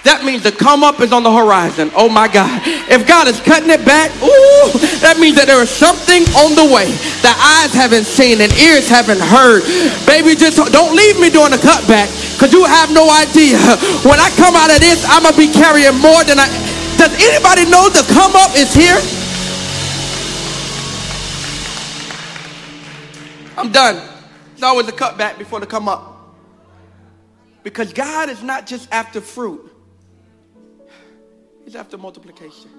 that 0.08 0.24
means 0.24 0.40
the 0.40 0.56
come 0.56 0.88
up 0.88 1.04
is 1.04 1.12
on 1.12 1.28
the 1.28 1.32
horizon. 1.32 1.92
Oh 1.92 2.08
my 2.08 2.32
God. 2.32 2.48
If 2.88 3.04
God 3.04 3.28
is 3.28 3.44
cutting 3.44 3.68
it 3.68 3.84
back, 3.84 4.08
ooh, 4.24 4.72
that 5.04 5.20
means 5.20 5.36
that 5.36 5.52
there 5.52 5.60
is 5.60 5.68
something 5.68 6.24
on 6.40 6.56
the 6.56 6.64
way 6.64 6.88
that 7.28 7.36
eyes 7.36 7.76
haven't 7.76 8.08
seen 8.08 8.40
and 8.40 8.48
ears 8.56 8.88
haven't 8.88 9.20
heard. 9.20 9.68
Baby, 10.08 10.40
just 10.40 10.56
don't 10.72 10.96
leave 10.96 11.20
me 11.20 11.28
during 11.28 11.52
the 11.52 11.60
cutback 11.60 12.08
because 12.40 12.56
you 12.56 12.64
have 12.64 12.88
no 12.96 13.04
idea. 13.12 13.60
When 14.08 14.16
I 14.16 14.32
come 14.40 14.56
out 14.56 14.72
of 14.72 14.80
this, 14.80 15.04
I'm 15.12 15.28
going 15.28 15.36
to 15.36 15.42
be 15.44 15.52
carrying 15.52 16.00
more 16.00 16.24
than 16.24 16.40
I. 16.40 16.48
Does 16.96 17.12
anybody 17.20 17.68
know 17.68 17.92
the 17.92 18.08
come 18.16 18.32
up 18.40 18.56
is 18.56 18.72
here? 18.72 18.96
I'm 23.58 23.72
done. 23.72 24.02
It's 24.54 24.64
always 24.64 24.88
a 24.88 24.92
cutback 24.92 25.38
before 25.38 25.60
the 25.60 25.66
come 25.66 25.90
up. 25.90 26.36
Because 27.64 27.92
God 27.92 28.30
is 28.30 28.44
not 28.44 28.68
just 28.68 28.88
after 28.94 29.20
fruit. 29.20 29.74
He's 31.66 31.76
after 31.76 31.98
multiplication. 31.98 32.70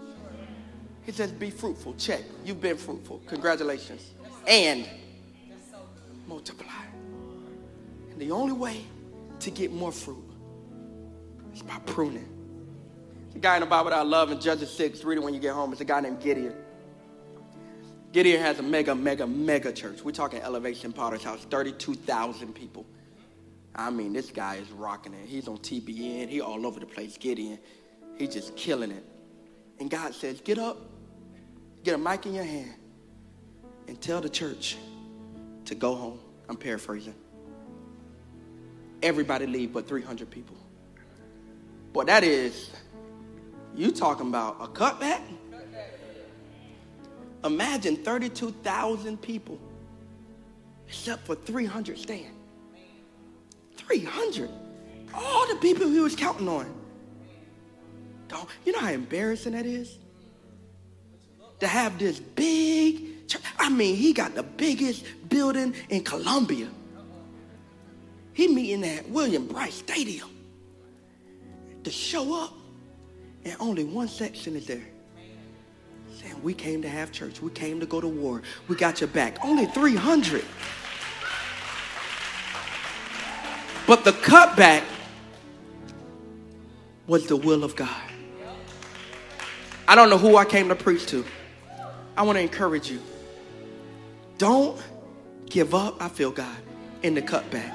He 1.04 1.12
says, 1.12 1.32
be 1.32 1.50
fruitful. 1.50 1.94
Check. 1.98 2.22
You've 2.44 2.60
been 2.60 2.76
fruitful. 2.76 3.20
Congratulations. 3.26 4.10
And 4.46 4.88
multiply. 6.26 6.84
And 8.12 8.20
the 8.20 8.30
only 8.30 8.52
way 8.52 8.84
to 9.40 9.50
get 9.50 9.72
more 9.72 9.92
fruit 9.92 10.24
is 11.54 11.62
by 11.62 11.78
pruning. 11.86 12.28
The 13.32 13.38
guy 13.40 13.56
in 13.56 13.60
the 13.60 13.66
Bible 13.66 13.90
that 13.90 13.98
I 13.98 14.02
love 14.02 14.30
in 14.30 14.40
Judges 14.40 14.70
6, 14.70 15.04
read 15.04 15.18
it 15.18 15.22
when 15.22 15.34
you 15.34 15.40
get 15.40 15.54
home, 15.54 15.72
is 15.72 15.80
a 15.80 15.84
guy 15.84 16.00
named 16.00 16.20
Gideon. 16.20 16.54
Gideon 18.12 18.40
has 18.40 18.58
a 18.58 18.62
mega, 18.62 18.94
mega, 18.94 19.26
mega 19.26 19.72
church. 19.72 20.02
We're 20.02 20.12
talking 20.12 20.40
Elevation 20.40 20.92
Potter's 20.92 21.22
House, 21.22 21.46
32,000 21.50 22.54
people. 22.54 22.86
I 23.74 23.90
mean, 23.90 24.12
this 24.12 24.30
guy 24.30 24.56
is 24.56 24.70
rocking 24.70 25.12
it. 25.14 25.28
He's 25.28 25.46
on 25.46 25.58
TBN. 25.58 26.28
He 26.28 26.40
all 26.40 26.66
over 26.66 26.80
the 26.80 26.86
place, 26.86 27.16
Gideon. 27.16 27.58
He's 28.16 28.32
just 28.32 28.56
killing 28.56 28.90
it. 28.90 29.04
And 29.78 29.90
God 29.90 30.14
says, 30.14 30.40
get 30.40 30.58
up, 30.58 30.78
get 31.84 31.94
a 31.94 31.98
mic 31.98 32.26
in 32.26 32.34
your 32.34 32.44
hand, 32.44 32.74
and 33.86 34.00
tell 34.00 34.20
the 34.20 34.28
church 34.28 34.76
to 35.66 35.74
go 35.74 35.94
home. 35.94 36.18
I'm 36.48 36.56
paraphrasing. 36.56 37.14
Everybody 39.02 39.46
leave 39.46 39.72
but 39.72 39.86
300 39.86 40.28
people. 40.30 40.56
Boy, 41.92 42.04
that 42.04 42.24
is, 42.24 42.70
you 43.76 43.92
talking 43.92 44.28
about 44.28 44.56
a 44.60 44.66
cutback? 44.66 45.20
Imagine 47.44 47.96
32,000 47.96 49.20
people, 49.22 49.58
except 50.86 51.26
for 51.26 51.34
300 51.34 51.98
stand. 51.98 52.34
300. 53.76 54.50
All 55.14 55.46
the 55.48 55.56
people 55.56 55.88
he 55.88 56.00
was 56.00 56.16
counting 56.16 56.48
on. 56.48 56.74
Don't, 58.26 58.48
you 58.64 58.72
know 58.72 58.80
how 58.80 58.92
embarrassing 58.92 59.52
that 59.52 59.66
is? 59.66 59.98
To 61.60 61.66
have 61.66 61.98
this 61.98 62.20
big 62.20 63.26
church. 63.28 63.42
I 63.58 63.68
mean, 63.68 63.96
he 63.96 64.12
got 64.12 64.34
the 64.34 64.42
biggest 64.42 65.04
building 65.28 65.74
in 65.88 66.04
Columbia. 66.04 66.68
He 68.34 68.48
meeting 68.48 68.84
at 68.84 69.08
William 69.08 69.46
Brice 69.46 69.74
Stadium. 69.74 70.28
To 71.84 71.90
show 71.90 72.44
up, 72.44 72.52
and 73.44 73.56
only 73.60 73.84
one 73.84 74.08
section 74.08 74.56
is 74.56 74.66
there. 74.66 74.86
We 76.42 76.54
came 76.54 76.82
to 76.82 76.88
have 76.88 77.12
church. 77.12 77.42
We 77.42 77.50
came 77.50 77.80
to 77.80 77.86
go 77.86 78.00
to 78.00 78.08
war. 78.08 78.42
We 78.68 78.76
got 78.76 79.00
your 79.00 79.08
back. 79.08 79.44
Only 79.44 79.66
300. 79.66 80.44
But 83.86 84.04
the 84.04 84.12
cutback 84.12 84.84
was 87.06 87.26
the 87.26 87.36
will 87.36 87.64
of 87.64 87.74
God. 87.74 88.02
I 89.88 89.94
don't 89.94 90.10
know 90.10 90.18
who 90.18 90.36
I 90.36 90.44
came 90.44 90.68
to 90.68 90.74
preach 90.74 91.06
to. 91.06 91.24
I 92.16 92.22
want 92.22 92.36
to 92.36 92.42
encourage 92.42 92.90
you. 92.90 93.00
Don't 94.36 94.78
give 95.48 95.74
up, 95.74 96.02
I 96.02 96.08
feel 96.08 96.30
God, 96.30 96.56
in 97.02 97.14
the 97.14 97.22
cutback. 97.22 97.74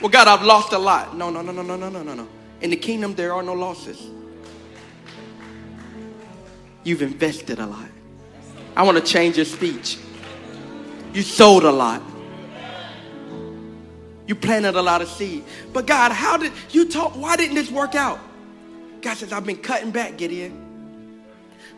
Well, 0.00 0.10
God, 0.10 0.28
I've 0.28 0.42
lost 0.42 0.72
a 0.72 0.78
lot. 0.78 1.16
No, 1.16 1.30
no, 1.30 1.42
no, 1.42 1.52
no, 1.52 1.62
no, 1.62 1.76
no, 1.76 1.88
no, 1.88 2.02
no, 2.02 2.14
no. 2.14 2.28
In 2.60 2.70
the 2.70 2.76
kingdom, 2.76 3.14
there 3.14 3.32
are 3.32 3.42
no 3.42 3.52
losses. 3.52 4.00
You've 6.84 7.02
invested 7.02 7.58
a 7.58 7.66
lot. 7.66 7.88
I 8.76 8.82
want 8.82 8.98
to 8.98 9.04
change 9.04 9.36
your 9.36 9.44
speech. 9.44 9.98
You 11.12 11.22
sold 11.22 11.64
a 11.64 11.70
lot. 11.70 12.02
You 14.26 14.34
planted 14.34 14.76
a 14.76 14.82
lot 14.82 15.02
of 15.02 15.08
seed. 15.08 15.44
But 15.72 15.86
God, 15.86 16.12
how 16.12 16.36
did 16.36 16.52
you 16.70 16.88
talk? 16.88 17.16
Why 17.16 17.36
didn't 17.36 17.54
this 17.54 17.70
work 17.70 17.94
out? 17.94 18.18
God 19.02 19.16
says, 19.16 19.32
I've 19.32 19.44
been 19.44 19.58
cutting 19.58 19.90
back, 19.90 20.16
Gideon. 20.16 21.24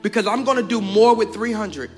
Because 0.02 0.26
I'm 0.26 0.44
going 0.44 0.58
to 0.58 0.62
do 0.62 0.80
more 0.80 1.14
with 1.14 1.32
300 1.32 1.90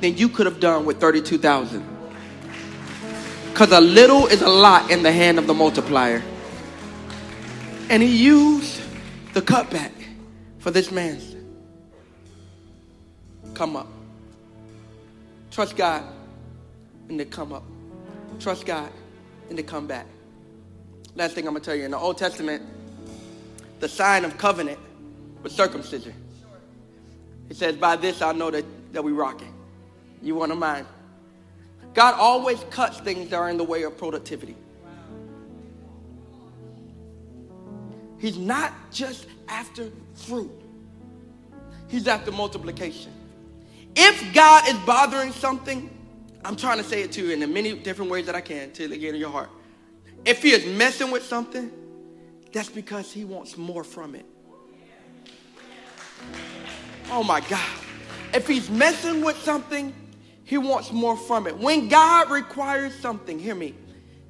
than 0.00 0.16
you 0.16 0.28
could 0.28 0.46
have 0.46 0.60
done 0.60 0.86
with 0.86 0.98
32,000. 1.00 1.86
Because 3.50 3.70
a 3.70 3.80
little 3.80 4.26
is 4.26 4.42
a 4.42 4.48
lot 4.48 4.90
in 4.90 5.02
the 5.02 5.12
hand 5.12 5.38
of 5.38 5.46
the 5.46 5.54
multiplier. 5.54 6.22
And 7.90 8.02
he 8.02 8.16
used 8.16 8.80
the 9.34 9.42
cutback 9.42 9.92
for 10.64 10.70
this 10.70 10.90
man's 10.90 11.36
come 13.52 13.76
up. 13.76 13.86
Trust 15.50 15.76
God 15.76 16.02
and 17.10 17.20
they 17.20 17.26
come 17.26 17.52
up. 17.52 17.64
Trust 18.40 18.64
God 18.64 18.90
and 19.50 19.58
they 19.58 19.62
come 19.62 19.86
back. 19.86 20.06
Last 21.16 21.34
thing 21.34 21.46
I'm 21.46 21.52
going 21.52 21.60
to 21.60 21.66
tell 21.66 21.76
you 21.76 21.84
in 21.84 21.90
the 21.90 21.98
Old 21.98 22.16
Testament, 22.16 22.62
the 23.80 23.90
sign 23.90 24.24
of 24.24 24.38
covenant 24.38 24.78
was 25.42 25.54
circumcision. 25.54 26.14
It 27.50 27.56
says, 27.56 27.76
By 27.76 27.96
this 27.96 28.22
I 28.22 28.32
know 28.32 28.50
that, 28.50 28.64
that 28.94 29.04
we 29.04 29.12
rocking. 29.12 29.52
You 30.22 30.34
want 30.34 30.50
to 30.50 30.56
mind? 30.56 30.86
God 31.92 32.14
always 32.14 32.64
cuts 32.70 33.00
things 33.00 33.28
that 33.28 33.36
are 33.36 33.50
in 33.50 33.58
the 33.58 33.64
way 33.64 33.82
of 33.82 33.98
productivity. 33.98 34.56
He's 38.24 38.38
not 38.38 38.72
just 38.90 39.26
after 39.48 39.90
fruit, 40.14 40.50
He's 41.88 42.08
after 42.08 42.32
multiplication. 42.32 43.12
If 43.94 44.32
God 44.32 44.66
is 44.66 44.78
bothering 44.86 45.30
something, 45.30 45.90
I'm 46.42 46.56
trying 46.56 46.78
to 46.78 46.84
say 46.84 47.02
it 47.02 47.12
to 47.12 47.22
you 47.22 47.34
in 47.34 47.40
the 47.40 47.46
many 47.46 47.74
different 47.74 48.10
ways 48.10 48.24
that 48.24 48.34
I 48.34 48.40
can 48.40 48.70
it 48.70 48.76
get 48.76 49.14
in 49.14 49.20
your 49.20 49.28
heart. 49.28 49.50
If 50.24 50.42
He 50.42 50.52
is 50.52 50.64
messing 50.64 51.10
with 51.10 51.22
something, 51.22 51.70
that's 52.50 52.70
because 52.70 53.12
He 53.12 53.26
wants 53.26 53.58
more 53.58 53.84
from 53.84 54.14
it. 54.14 54.24
Oh 57.10 57.22
my 57.22 57.40
God. 57.40 57.78
If 58.32 58.48
He's 58.48 58.70
messing 58.70 59.22
with 59.22 59.36
something, 59.42 59.92
He 60.44 60.56
wants 60.56 60.92
more 60.92 61.18
from 61.18 61.46
it. 61.46 61.58
When 61.58 61.88
God 61.88 62.30
requires 62.30 62.98
something, 63.00 63.38
hear 63.38 63.54
me, 63.54 63.74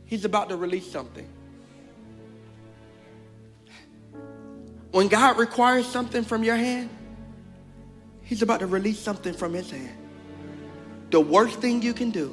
He's 0.04 0.24
about 0.24 0.48
to 0.48 0.57
release 0.57 0.90
something. 0.90 1.28
When 4.94 5.09
God 5.09 5.38
requires 5.38 5.88
something 5.88 6.22
from 6.22 6.44
your 6.44 6.54
hand, 6.54 6.88
He's 8.22 8.42
about 8.42 8.61
to 8.61 8.68
release 8.68 9.00
something 9.00 9.35
from 9.35 9.52
His 9.52 9.68
hand. 9.68 9.98
The 11.11 11.18
worst 11.18 11.59
thing 11.59 11.83
you 11.83 11.92
can 11.92 12.11
do 12.11 12.33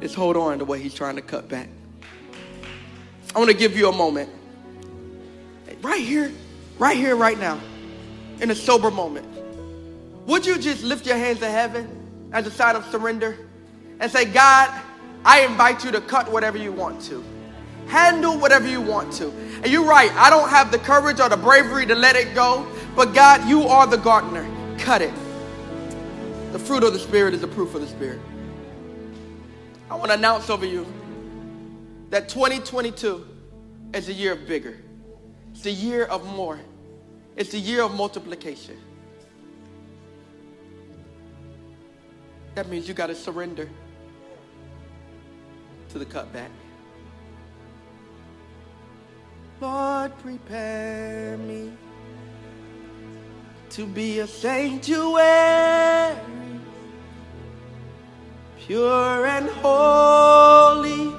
is 0.00 0.12
hold 0.12 0.36
on 0.36 0.58
to 0.58 0.64
what 0.64 0.80
He's 0.80 0.92
trying 0.92 1.14
to 1.14 1.22
cut 1.22 1.48
back. 1.48 1.68
I 3.32 3.38
want 3.38 3.48
to 3.48 3.56
give 3.56 3.76
you 3.76 3.90
a 3.90 3.92
moment. 3.92 4.28
Right 5.82 6.02
here, 6.02 6.32
right 6.80 6.96
here, 6.96 7.14
right 7.14 7.38
now, 7.38 7.60
in 8.40 8.50
a 8.50 8.54
sober 8.56 8.90
moment. 8.90 9.28
Would 10.26 10.44
you 10.44 10.58
just 10.58 10.82
lift 10.82 11.06
your 11.06 11.16
hands 11.16 11.38
to 11.38 11.48
heaven 11.48 12.28
as 12.32 12.44
a 12.48 12.50
sign 12.50 12.74
of 12.74 12.84
surrender 12.86 13.38
and 14.00 14.10
say, 14.10 14.24
God, 14.24 14.68
I 15.24 15.42
invite 15.42 15.84
you 15.84 15.92
to 15.92 16.00
cut 16.00 16.32
whatever 16.32 16.58
you 16.58 16.72
want 16.72 17.02
to. 17.02 17.24
Handle 17.92 18.38
whatever 18.38 18.66
you 18.66 18.80
want 18.80 19.12
to. 19.18 19.28
And 19.62 19.66
you're 19.66 19.84
right, 19.84 20.10
I 20.14 20.30
don't 20.30 20.48
have 20.48 20.72
the 20.72 20.78
courage 20.78 21.20
or 21.20 21.28
the 21.28 21.36
bravery 21.36 21.84
to 21.84 21.94
let 21.94 22.16
it 22.16 22.34
go, 22.34 22.66
but 22.96 23.12
God, 23.12 23.46
you 23.46 23.64
are 23.64 23.86
the 23.86 23.98
gardener. 23.98 24.48
Cut 24.78 25.02
it. 25.02 25.12
The 26.52 26.58
fruit 26.58 26.84
of 26.84 26.94
the 26.94 26.98
Spirit 26.98 27.34
is 27.34 27.42
the 27.42 27.48
proof 27.48 27.74
of 27.74 27.82
the 27.82 27.86
Spirit. 27.86 28.18
I 29.90 29.94
want 29.96 30.10
to 30.10 30.14
announce 30.14 30.48
over 30.48 30.64
you 30.64 30.86
that 32.08 32.30
2022 32.30 33.26
is 33.92 34.08
a 34.08 34.12
year 34.14 34.32
of 34.32 34.46
bigger. 34.46 34.78
It's 35.52 35.66
a 35.66 35.70
year 35.70 36.06
of 36.06 36.24
more. 36.24 36.58
It's 37.36 37.52
a 37.52 37.58
year 37.58 37.82
of 37.82 37.94
multiplication. 37.94 38.78
That 42.54 42.70
means 42.70 42.88
you 42.88 42.94
got 42.94 43.08
to 43.08 43.14
surrender 43.14 43.68
to 45.90 45.98
the 45.98 46.06
cutback. 46.06 46.48
Lord, 49.62 50.10
prepare 50.18 51.38
me 51.38 51.72
to 53.70 53.86
be 53.86 54.18
a 54.18 54.26
sanctuary, 54.26 56.18
pure 58.58 59.24
and 59.24 59.48
holy, 59.62 61.14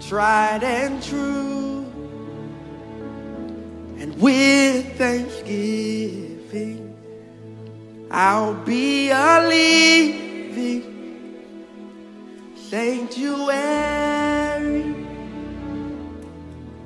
tried 0.00 0.64
and 0.64 1.02
true, 1.02 1.84
and 3.98 4.18
with 4.18 4.96
thanksgiving, 4.96 6.96
I'll 8.10 8.54
be 8.54 9.10
a 9.10 9.46
living 9.46 10.84
sanctuary 12.56 14.31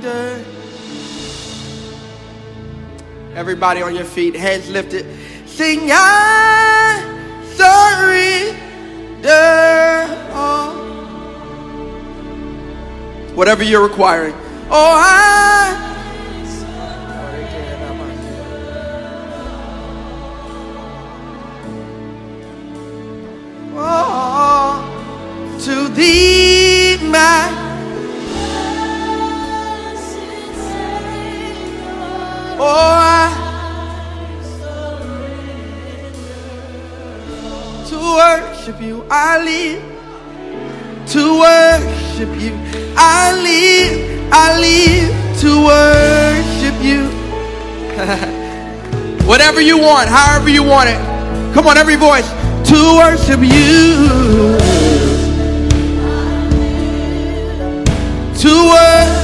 day. 0.00 0.44
Everybody 3.34 3.82
on 3.82 3.94
your 3.94 4.04
feet, 4.04 4.34
heads 4.34 4.68
lifted. 4.68 5.06
Sing, 5.46 5.90
I 5.92 7.02
surrender 7.54 9.28
Oh, 10.30 10.74
Whatever 13.34 13.62
you're 13.62 13.82
requiring. 13.82 14.34
Oh, 14.70 14.94
I. 14.96 15.84
Oh, 23.80 24.82
to 25.64 25.88
thee, 25.94 26.98
my. 27.08 27.67
Worship 38.78 38.82
you, 38.82 39.04
I 39.10 39.42
live. 39.44 39.82
To 41.08 41.40
worship 41.40 42.28
you, 42.40 42.52
I 42.96 43.32
live. 43.42 44.28
I 44.30 44.58
live 44.60 45.14
to 45.40 45.64
worship 45.64 46.82
you. 46.82 47.08
Whatever 49.26 49.60
you 49.60 49.78
want, 49.78 50.08
however 50.08 50.50
you 50.50 50.62
want 50.62 50.88
it. 50.90 50.98
Come 51.54 51.66
on, 51.66 51.76
every 51.76 51.96
voice. 51.96 52.28
To 52.68 52.96
worship 52.96 53.40
you. 53.40 54.58
To 58.38 58.68
worship. 58.70 59.17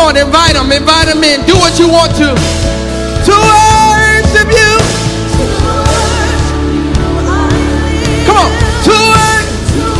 On, 0.00 0.16
invite 0.16 0.54
them, 0.54 0.72
invite 0.72 1.06
them 1.06 1.22
in. 1.22 1.44
Do 1.44 1.54
what 1.60 1.78
you 1.78 1.88
want 1.88 2.16
to. 2.16 2.32
To 2.32 3.34
worship 3.36 4.48
you. 4.48 4.72
Come 8.24 8.36
on, 8.40 8.50
to 8.86 8.96
worship, 9.12 9.90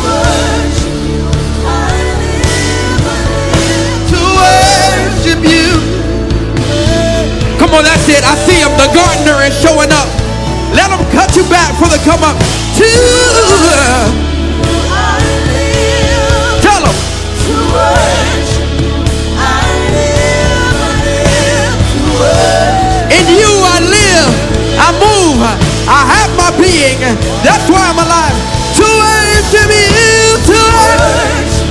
to 4.09 4.19
worship 4.41 5.41
you. 5.45 5.69
Come 7.59 7.71
on, 7.77 7.83
that's 7.85 8.09
it. 8.09 8.23
I 8.25 8.35
see 8.45 8.57
him. 8.57 8.73
The 8.81 8.89
gardener 8.93 9.37
is 9.45 9.53
showing 9.61 9.91
up. 9.91 10.09
Let 10.73 10.89
him 10.89 11.03
cut 11.11 11.35
you 11.35 11.43
back 11.49 11.75
for 11.77 11.87
the 11.87 11.99
come 12.03 12.23
up. 12.23 12.37
To 12.79 14.40
my. 26.99 27.15
That's 27.43 27.69
why 27.69 27.79
I'm 27.79 27.99
alive. 27.99 28.35
To 28.75 28.83
worship 28.83 29.69
you, 29.71 30.35
to 30.49 30.59
worship. 30.75 31.67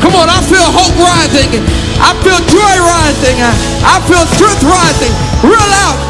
Come 0.00 0.14
on, 0.16 0.28
I 0.28 0.40
feel 0.48 0.68
hope 0.72 0.96
rising. 0.96 1.50
I 2.00 2.10
feel 2.24 2.40
joy 2.48 2.74
rising. 2.80 3.36
I 3.84 4.00
feel 4.08 4.24
strength 4.34 4.64
rising. 4.64 5.12
Real 5.44 5.72
out. 5.86 6.01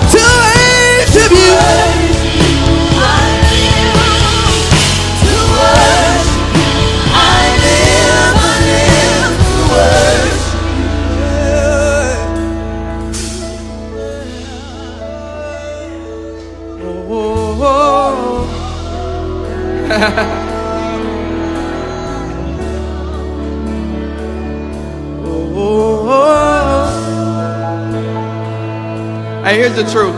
The 29.83 29.91
truth. 29.91 30.17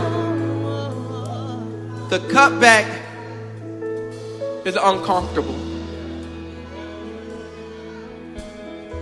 The 2.09 2.19
cutback 2.31 3.01
is 4.65 4.75
uncomfortable. 4.75 5.55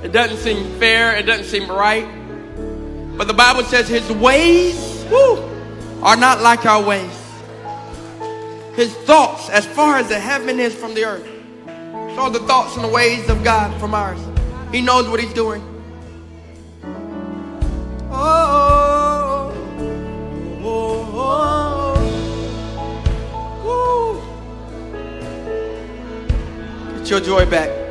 It 0.03 0.11
doesn't 0.11 0.37
seem 0.37 0.79
fair. 0.79 1.15
It 1.15 1.23
doesn't 1.23 1.45
seem 1.45 1.69
right. 1.69 2.07
But 3.17 3.27
the 3.27 3.33
Bible 3.33 3.63
says 3.63 3.87
his 3.87 4.09
ways 4.11 5.05
woo, 5.11 5.37
are 6.01 6.15
not 6.15 6.41
like 6.41 6.65
our 6.65 6.81
ways. 6.81 7.19
His 8.75 8.93
thoughts, 8.93 9.49
as 9.49 9.65
far 9.65 9.97
as 9.97 10.07
the 10.07 10.19
heaven 10.19 10.59
is 10.59 10.73
from 10.73 10.93
the 10.93 11.05
earth, 11.05 11.27
so 11.65 12.21
are 12.21 12.29
the 12.29 12.39
thoughts 12.39 12.75
and 12.75 12.83
the 12.83 12.89
ways 12.89 13.29
of 13.29 13.43
God 13.43 13.77
from 13.79 13.93
ours. 13.93 14.19
He 14.71 14.81
knows 14.81 15.07
what 15.09 15.19
he's 15.19 15.33
doing. 15.33 15.72
Your 27.13 27.21
joy 27.21 27.45
back. 27.45 27.82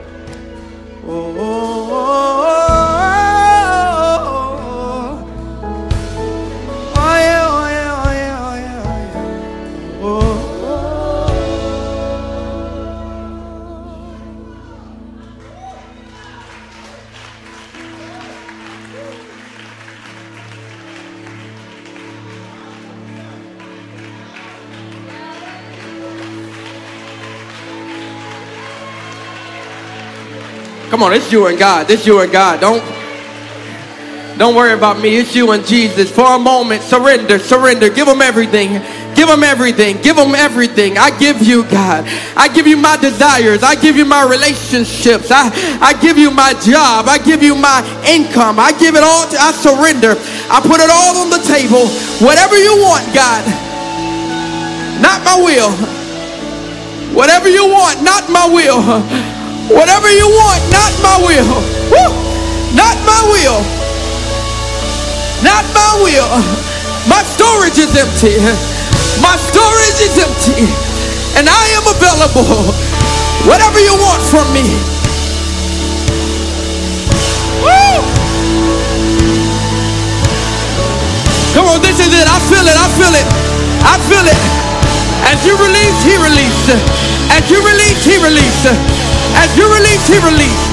Come 30.93 31.03
on, 31.03 31.15
it's 31.15 31.33
you 31.33 31.47
and 31.47 31.59
God. 31.59 31.91
It's 31.91 32.07
you 32.07 32.21
and 32.21 32.31
God. 32.31 32.61
Don't 32.61 32.85
don't 34.37 34.55
worry 34.55 34.75
about 34.75 35.01
me. 35.01 35.17
It's 35.17 35.35
you 35.35 35.51
and 35.53 35.65
Jesus. 35.65 36.15
For 36.15 36.37
a 36.37 36.39
moment, 36.39 36.83
surrender, 36.83 37.39
surrender. 37.39 37.89
Give 37.89 38.07
him 38.07 38.21
everything. 38.21 38.73
Give 39.17 39.27
him 39.27 39.43
everything. 39.43 40.03
Give 40.03 40.19
him 40.19 40.35
everything. 40.35 40.99
I 40.99 41.17
give 41.19 41.41
you, 41.41 41.65
God. 41.65 42.05
I 42.37 42.53
give 42.53 42.67
you 42.67 42.77
my 42.77 42.99
desires. 42.99 43.63
I 43.63 43.75
give 43.75 43.97
you 43.97 44.05
my 44.05 44.29
relationships. 44.29 45.33
I, 45.33 45.49
I 45.81 45.97
give 45.97 46.19
you 46.19 46.31
my 46.31 46.53
job. 46.61 47.09
I 47.09 47.17
give 47.17 47.43
you 47.43 47.57
my 47.57 47.81
income. 48.05 48.61
I 48.61 48.77
give 48.77 48.95
it 48.95 49.03
all 49.03 49.25
to, 49.33 49.37
I 49.41 49.53
surrender. 49.53 50.13
I 50.53 50.61
put 50.61 50.77
it 50.77 50.93
all 50.93 51.25
on 51.25 51.31
the 51.33 51.41
table. 51.49 51.89
Whatever 52.21 52.61
you 52.61 52.77
want, 52.85 53.09
God. 53.17 53.41
Not 55.01 55.25
my 55.25 55.41
will. 55.41 55.73
Whatever 57.17 57.49
you 57.49 57.65
want, 57.65 58.03
not 58.05 58.29
my 58.29 58.45
will. 58.45 59.32
Whatever 59.73 60.13
you 60.13 60.29
want, 60.29 60.61
not 60.69 60.93
my 61.01 61.17
will. 61.25 61.53
Woo! 61.89 62.13
Not 62.77 62.97
my 63.09 63.21
will. 63.33 63.65
Not 65.41 65.65
my 65.73 65.93
will. 66.05 66.29
My 67.09 67.25
storage 67.25 67.81
is 67.81 67.97
empty. 67.97 68.37
My 69.25 69.33
storage 69.41 70.01
is 70.05 70.13
empty. 70.21 70.69
And 71.41 71.49
I 71.49 71.65
am 71.81 71.89
available. 71.89 72.69
Whatever 73.49 73.81
you 73.81 73.97
want 73.97 74.21
from 74.29 74.45
me. 74.53 74.69
Woo! 77.65 77.97
Come 81.57 81.67
on, 81.73 81.81
this 81.81 81.97
is 81.97 82.13
it. 82.13 82.29
I 82.29 82.39
feel 82.45 82.67
it. 82.69 82.77
I 82.77 82.89
feel 82.93 83.15
it. 83.17 83.29
I 83.89 83.97
feel 84.05 84.27
it. 84.29 84.41
As 85.33 85.41
you 85.49 85.57
release, 85.57 85.99
he 86.05 86.21
released. 86.21 86.69
As 87.33 87.51
you 87.51 87.57
release, 87.65 88.05
he 88.05 88.21
released. 88.21 89.12
As 89.35 89.57
you 89.57 89.67
release, 89.75 90.07
he 90.09 90.19
released. 90.19 90.73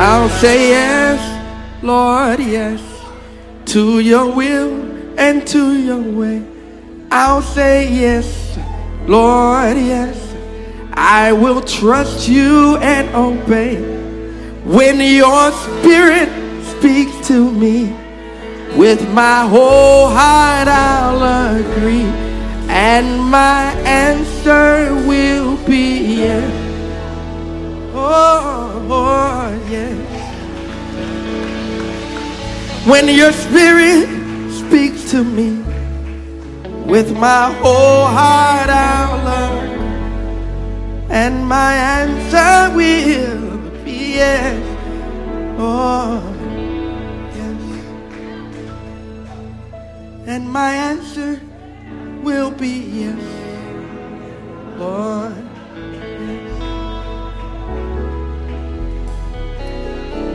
I'll 0.00 0.28
say 0.28 0.68
yes, 0.68 1.82
Lord, 1.82 2.38
yes, 2.38 2.80
to 3.66 3.98
your 3.98 4.32
will 4.32 4.72
and 5.18 5.44
to 5.48 5.76
your 5.76 6.00
way. 6.00 6.44
I'll 7.10 7.42
say 7.42 7.92
yes, 7.92 8.58
Lord, 9.08 9.76
yes. 9.76 10.16
I 10.92 11.32
will 11.32 11.60
trust 11.62 12.28
you 12.28 12.76
and 12.76 13.08
obey. 13.14 13.76
When 14.64 15.00
your 15.00 15.50
spirit 15.52 16.28
speaks 16.76 17.26
to 17.28 17.50
me, 17.50 17.92
with 18.76 19.08
my 19.12 19.46
whole 19.46 20.08
heart 20.08 20.68
I'll 20.68 21.56
agree, 21.56 22.10
and 22.68 23.20
my 23.20 23.72
answer 23.84 24.94
will 25.06 25.56
be 25.66 26.16
yes. 26.16 26.52
Oh, 27.94 28.86
oh, 28.90 29.70
yes. 29.70 29.96
When 32.86 33.08
your 33.08 33.32
spirit 33.32 34.08
speaks 34.52 35.10
to 35.10 35.24
me, 35.24 35.64
with 36.88 37.14
my 37.16 37.52
whole 37.60 38.06
heart 38.06 38.70
I'll 38.70 39.28
and 39.28 39.68
And 41.10 41.46
my 41.46 41.74
answer 41.74 42.74
will 42.74 43.58
be 43.84 44.14
yes. 44.14 44.62
Oh, 45.58 46.37
And 50.28 50.46
my 50.46 50.74
answer 50.74 51.40
will 52.22 52.50
be 52.50 52.68
yes. 52.68 53.18
Lord. 54.76 55.32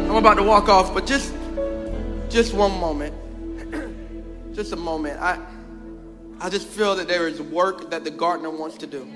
I'm 0.09 0.15
about 0.15 0.33
to 0.37 0.43
walk 0.43 0.67
off, 0.67 0.95
but 0.95 1.05
just 1.05 1.35
just 2.27 2.55
one 2.55 2.71
moment. 2.79 3.13
just 4.55 4.73
a 4.73 4.75
moment. 4.75 5.21
I 5.21 5.37
I 6.39 6.49
just 6.49 6.67
feel 6.67 6.95
that 6.95 7.07
there 7.07 7.27
is 7.27 7.39
work 7.39 7.91
that 7.91 8.03
the 8.03 8.09
gardener 8.09 8.49
wants 8.49 8.77
to 8.79 8.87
do. 8.87 9.07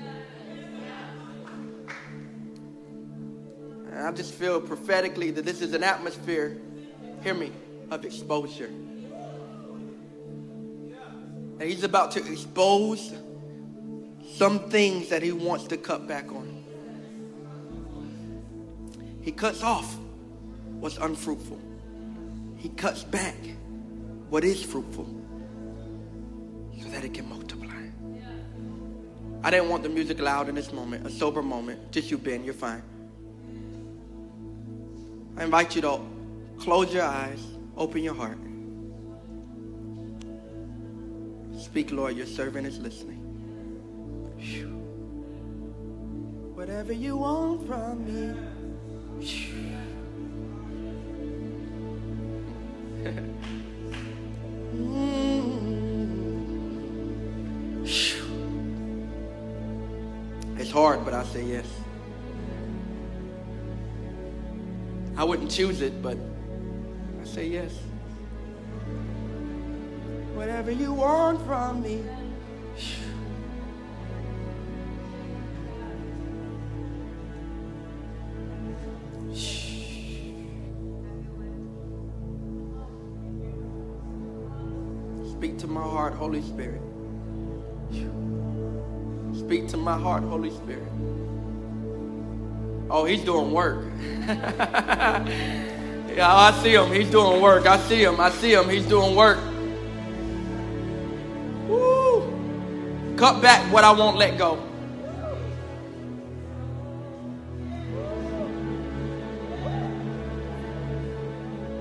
And 3.90 4.06
I 4.06 4.12
just 4.12 4.32
feel 4.32 4.60
prophetically 4.60 5.32
that 5.32 5.44
this 5.44 5.60
is 5.60 5.74
an 5.74 5.82
atmosphere, 5.82 6.56
hear 7.24 7.34
me, 7.34 7.50
of 7.90 8.04
exposure. 8.04 8.70
And 11.58 11.68
he's 11.68 11.82
about 11.82 12.12
to 12.12 12.20
expose 12.20 13.12
some 14.34 14.70
things 14.70 15.08
that 15.08 15.22
he 15.22 15.32
wants 15.32 15.64
to 15.68 15.76
cut 15.76 16.06
back 16.06 16.30
on. 16.30 16.64
He 19.22 19.32
cuts 19.32 19.62
off 19.62 19.96
what's 20.80 20.96
unfruitful. 20.96 21.60
He 22.56 22.68
cuts 22.70 23.02
back 23.02 23.36
what 24.30 24.44
is 24.44 24.62
fruitful 24.62 25.08
so 26.80 26.88
that 26.88 27.04
it 27.04 27.14
can 27.14 27.28
multiply. 27.28 27.68
I 29.42 29.50
didn't 29.50 29.68
want 29.68 29.82
the 29.82 29.88
music 29.88 30.20
loud 30.20 30.48
in 30.48 30.54
this 30.54 30.72
moment, 30.72 31.06
a 31.06 31.10
sober 31.10 31.42
moment. 31.42 31.90
Just 31.92 32.10
you, 32.10 32.18
Ben, 32.18 32.44
you're 32.44 32.54
fine. 32.54 32.82
I 35.36 35.44
invite 35.44 35.76
you 35.76 35.82
to 35.82 36.00
close 36.58 36.92
your 36.92 37.04
eyes, 37.04 37.40
open 37.76 38.02
your 38.02 38.14
heart. 38.14 38.38
Speak, 41.68 41.92
Lord, 41.92 42.16
your 42.16 42.24
servant 42.24 42.66
is 42.66 42.78
listening. 42.78 43.18
Whatever 46.54 46.94
you 46.94 47.18
want 47.18 47.66
from 47.66 48.06
me. 48.06 48.34
It's 60.56 60.70
hard, 60.72 61.04
but 61.04 61.12
I 61.12 61.24
say 61.24 61.44
yes. 61.44 61.66
I 65.18 65.24
wouldn't 65.24 65.50
choose 65.50 65.82
it, 65.82 66.02
but 66.02 66.16
I 67.20 67.24
say 67.26 67.46
yes. 67.46 67.74
Whatever 70.38 70.70
you 70.70 70.92
want 70.92 71.44
from 71.46 71.82
me. 71.82 72.04
Speak 85.32 85.58
to 85.58 85.66
my 85.66 85.82
heart, 85.82 86.14
Holy 86.14 86.40
Spirit. 86.42 86.82
Speak 89.34 89.66
to 89.70 89.76
my 89.76 89.98
heart, 89.98 90.22
Holy 90.22 90.50
Spirit. 90.50 90.92
Oh, 92.88 93.04
he's 93.04 93.24
doing 93.24 93.50
work. 93.50 93.86
yeah, 94.28 95.24
I 96.16 96.52
see 96.62 96.74
him. 96.74 96.92
He's 96.92 97.10
doing 97.10 97.42
work. 97.42 97.66
I 97.66 97.76
see 97.88 98.04
him. 98.04 98.20
I 98.20 98.30
see 98.30 98.52
him. 98.52 98.68
He's 98.68 98.86
doing 98.86 99.16
work. 99.16 99.47
Cut 103.18 103.42
back 103.42 103.72
what 103.72 103.82
I 103.82 103.90
won't 103.90 104.16
let 104.16 104.38
go. 104.38 104.62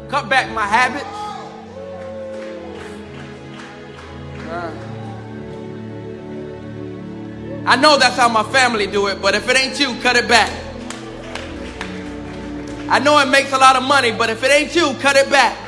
Cut 0.09 0.27
back 0.29 0.51
my 0.51 0.65
habits. 0.65 1.05
I 7.67 7.75
know 7.75 7.99
that's 7.99 8.15
how 8.15 8.29
my 8.29 8.41
family 8.43 8.88
do 8.88 9.05
it, 9.05 9.21
but 9.21 9.35
if 9.35 9.47
it 9.47 9.57
ain't 9.57 9.79
you, 9.79 9.93
cut 10.01 10.15
it 10.15 10.27
back. 10.27 10.49
I 12.89 12.97
know 12.97 13.19
it 13.19 13.27
makes 13.27 13.53
a 13.53 13.59
lot 13.59 13.75
of 13.75 13.83
money, 13.83 14.11
but 14.11 14.31
if 14.31 14.43
it 14.43 14.49
ain't 14.49 14.75
you, 14.75 14.95
cut 15.01 15.15
it 15.15 15.29
back. 15.29 15.66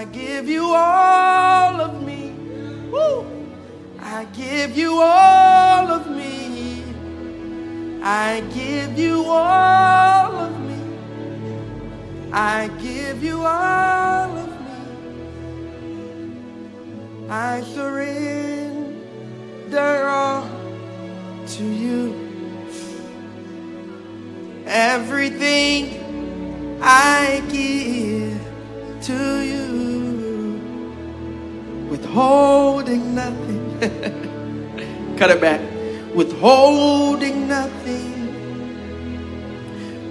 I 0.00 0.04
give 0.06 0.48
you 0.48 0.64
all 0.64 1.78
of 1.78 2.02
me. 2.02 2.30
Woo. 2.90 3.26
I 3.98 4.24
give 4.32 4.74
you 4.74 4.98
all 4.98 5.92
of 5.92 6.10
me. 6.10 6.82
I 8.02 8.40
give 8.54 8.98
you 8.98 9.26
all 9.26 10.36
of 10.46 10.58
me. 10.58 10.80
I 12.32 12.68
give 12.80 13.22
you 13.22 13.44
all 13.44 14.38
of 14.38 14.48
me. 14.48 14.56
I 17.28 17.60
surrender 17.60 18.96
all 20.08 20.48
to 21.46 21.62
you. 21.62 22.14
Everything 24.64 26.00
I 26.80 27.42
give 27.50 28.49
to 29.02 29.40
you, 29.40 30.60
withholding 31.90 33.14
nothing. 33.14 33.78
Cut 35.18 35.30
it 35.30 35.40
back. 35.40 35.60
Withholding 36.14 37.48
nothing. 37.48 38.10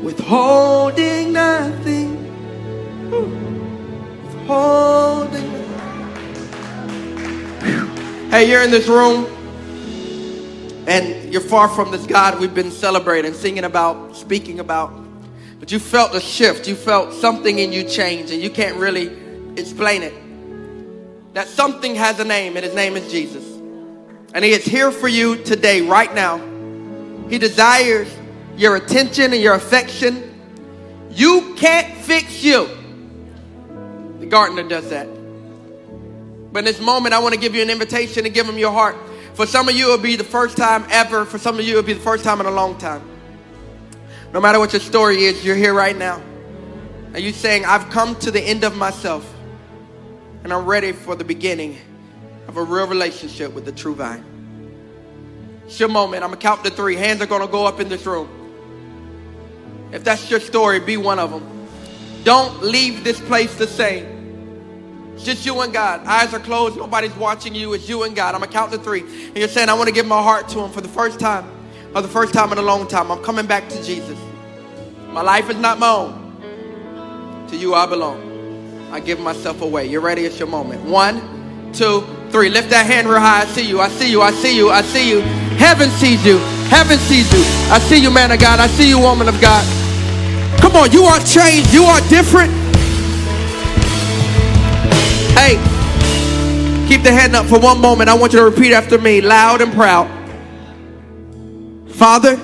Withholding 0.03 1.33
nothing. 1.33 2.17
Withholding. 4.23 5.49
Hey, 8.31 8.49
you're 8.49 8.63
in 8.63 8.71
this 8.71 8.87
room 8.87 9.25
and 10.87 11.31
you're 11.31 11.41
far 11.41 11.67
from 11.67 11.91
this 11.91 12.05
God 12.05 12.39
we've 12.39 12.55
been 12.55 12.71
celebrating, 12.71 13.33
singing 13.33 13.63
about, 13.63 14.15
speaking 14.15 14.59
about. 14.59 14.99
But 15.60 15.72
you 15.72 15.80
felt 15.80 16.16
a 16.16 16.22
shift. 16.22 16.68
You 16.68 16.76
felt 16.76 17.14
something 17.14 17.60
in 17.60 17.74
you 17.74 17.84
change, 17.84 18.32
and 18.32 18.41
you 18.41 18.49
can't 18.49 18.78
really 18.78 19.12
explain 19.57 20.03
it. 20.03 20.14
That 21.34 21.47
something 21.47 21.95
has 21.95 22.20
a 22.20 22.26
name, 22.26 22.55
and 22.55 22.66
his 22.66 22.74
name 22.74 22.95
is 22.95 23.12
Jesus. 23.12 23.45
And 24.34 24.45
he 24.45 24.51
is 24.51 24.64
here 24.64 24.91
for 24.91 25.07
you 25.07 25.43
today, 25.43 25.82
right 25.82 26.14
now. 26.14 26.39
He 27.30 27.38
desires 27.38 28.07
your 28.55 28.76
attention 28.76 29.34
and 29.34 29.41
your 29.41 29.53
affection. 29.53 30.26
You 31.12 31.55
can't 31.55 31.95
fix 31.97 32.43
you. 32.43 32.70
The 34.20 34.26
gardener 34.26 34.64
does 34.64 34.89
that. 34.89 35.07
But 36.51 36.60
in 36.60 36.66
this 36.66 36.80
moment, 36.80 37.14
I 37.14 37.20
want 37.20 37.36
to 37.36 37.39
give 37.39 37.55
you 37.55 37.62
an 37.62 37.70
invitation 37.70 38.24
to 38.24 38.30
give 38.30 38.47
him 38.47 38.57
your 38.57 38.72
heart. 38.72 38.95
For 39.34 39.45
some 39.45 39.70
of 39.70 39.76
you, 39.76 39.86
it'll 39.86 39.97
be 39.97 40.16
the 40.16 40.24
first 40.24 40.57
time 40.57 40.86
ever. 40.89 41.26
For 41.26 41.38
some 41.38 41.60
of 41.60 41.66
you, 41.66 41.78
it'll 41.78 41.88
be 41.88 41.93
the 41.93 41.99
first 41.99 42.24
time 42.24 42.39
in 42.39 42.45
a 42.45 42.51
long 42.51 42.78
time. 42.78 43.01
No 44.32 44.39
matter 44.39 44.59
what 44.59 44.73
your 44.73 44.80
story 44.80 45.23
is, 45.23 45.43
you're 45.43 45.55
here 45.55 45.73
right 45.73 45.97
now. 45.97 46.21
And 47.13 47.19
you're 47.19 47.34
saying, 47.34 47.65
I've 47.65 47.89
come 47.89 48.15
to 48.17 48.30
the 48.30 48.41
end 48.41 48.63
of 48.63 48.77
myself. 48.77 49.27
And 50.43 50.53
I'm 50.53 50.65
ready 50.65 50.91
for 50.91 51.15
the 51.15 51.23
beginning 51.23 51.77
of 52.47 52.57
a 52.57 52.63
real 52.63 52.86
relationship 52.86 53.53
with 53.53 53.65
the 53.65 53.71
true 53.71 53.95
vine. 53.95 54.23
It's 55.65 55.80
your 55.80 55.89
moment. 55.89 56.23
I'm 56.23 56.30
going 56.30 56.39
to 56.39 56.43
count 56.43 56.63
to 56.65 56.71
three. 56.71 56.95
Hands 56.95 57.19
are 57.21 57.25
going 57.25 57.41
to 57.41 57.47
go 57.47 57.65
up 57.65 57.80
in 57.80 57.89
this 57.89 58.05
room. 58.05 58.30
If 59.91 60.03
that's 60.03 60.30
your 60.30 60.39
story, 60.39 60.80
be 60.80 60.97
one 60.97 61.17
of 61.17 61.32
them. 61.32 61.67
Don't 62.23 62.61
leave 62.61 63.03
this 63.03 63.19
place 63.19 63.55
the 63.55 63.65
same. 63.65 65.13
It's 65.15 65.23
just 65.23 65.43
you 65.43 65.59
and 65.61 65.73
God. 65.73 66.05
Eyes 66.05 66.34
are 66.36 66.39
closed. 66.39 66.77
Nobody's 66.77 67.15
watching 67.15 67.55
you. 67.55 67.73
It's 67.73 67.89
you 67.89 68.03
and 68.03 68.15
God. 68.15 68.36
I'm 68.36 68.41
going 68.41 68.51
to 68.51 68.55
count 68.55 68.71
to 68.73 68.77
three. 68.77 69.01
And 69.01 69.38
you're 69.38 69.47
saying, 69.47 69.69
I 69.69 69.73
want 69.73 69.88
to 69.88 69.93
give 69.93 70.05
my 70.05 70.21
heart 70.21 70.47
to 70.49 70.59
Him 70.59 70.71
for 70.71 70.82
the 70.82 70.88
first 70.88 71.19
time 71.19 71.59
or 71.95 72.01
the 72.01 72.07
first 72.07 72.33
time 72.33 72.51
in 72.51 72.57
a 72.57 72.61
long 72.61 72.87
time. 72.87 73.11
I'm 73.11 73.23
coming 73.23 73.45
back 73.45 73.69
to 73.69 73.83
Jesus. 73.83 74.17
My 75.07 75.21
life 75.21 75.49
is 75.49 75.57
not 75.57 75.79
my 75.79 75.89
own. 75.89 77.47
To 77.49 77.57
you 77.57 77.73
I 77.73 77.85
belong. 77.85 78.89
I 78.91 78.99
give 78.99 79.19
myself 79.19 79.61
away. 79.61 79.87
You're 79.87 80.01
ready? 80.01 80.25
It's 80.25 80.39
your 80.39 80.47
moment. 80.47 80.83
One, 80.83 81.71
two, 81.73 82.03
three. 82.29 82.49
Lift 82.49 82.69
that 82.71 82.85
hand 82.85 83.07
real 83.07 83.19
high. 83.19 83.41
I 83.41 83.45
see 83.45 83.67
you. 83.67 83.81
I 83.81 83.89
see 83.89 84.11
you. 84.11 84.21
I 84.21 84.31
see 84.31 84.57
you. 84.57 84.69
I 84.69 84.81
see 84.81 85.09
you. 85.09 85.21
Heaven 85.57 85.89
sees 85.91 86.25
you. 86.25 86.37
Heaven 86.69 86.97
sees 86.99 87.31
you. 87.33 87.43
I 87.71 87.79
see 87.79 88.01
you, 88.01 88.11
man 88.11 88.31
of 88.31 88.39
God. 88.39 88.59
I 88.59 88.67
see 88.67 88.89
you, 88.89 88.99
woman 88.99 89.27
of 89.27 89.39
God. 89.41 89.65
Come 90.59 90.75
on. 90.75 90.91
You 90.91 91.03
are 91.03 91.19
changed. 91.19 91.73
You 91.73 91.83
are 91.83 92.01
different. 92.09 92.51
Hey, 95.37 95.57
Keep 96.89 97.03
the 97.03 97.11
hand 97.11 97.35
up 97.35 97.45
for 97.45 97.59
one 97.59 97.79
moment. 97.79 98.09
I 98.09 98.15
want 98.15 98.33
you 98.33 98.39
to 98.39 98.45
repeat 98.45 98.73
after 98.73 98.97
me, 98.97 99.21
loud 99.21 99.61
and 99.61 99.71
proud. 99.73 100.18
Father, 102.00 102.36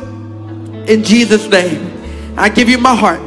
in 0.85 1.01
Jesus' 1.01 1.47
name, 1.47 2.35
I 2.37 2.49
give 2.49 2.67
you 2.67 2.77
my 2.77 2.93
heart. 2.93 3.21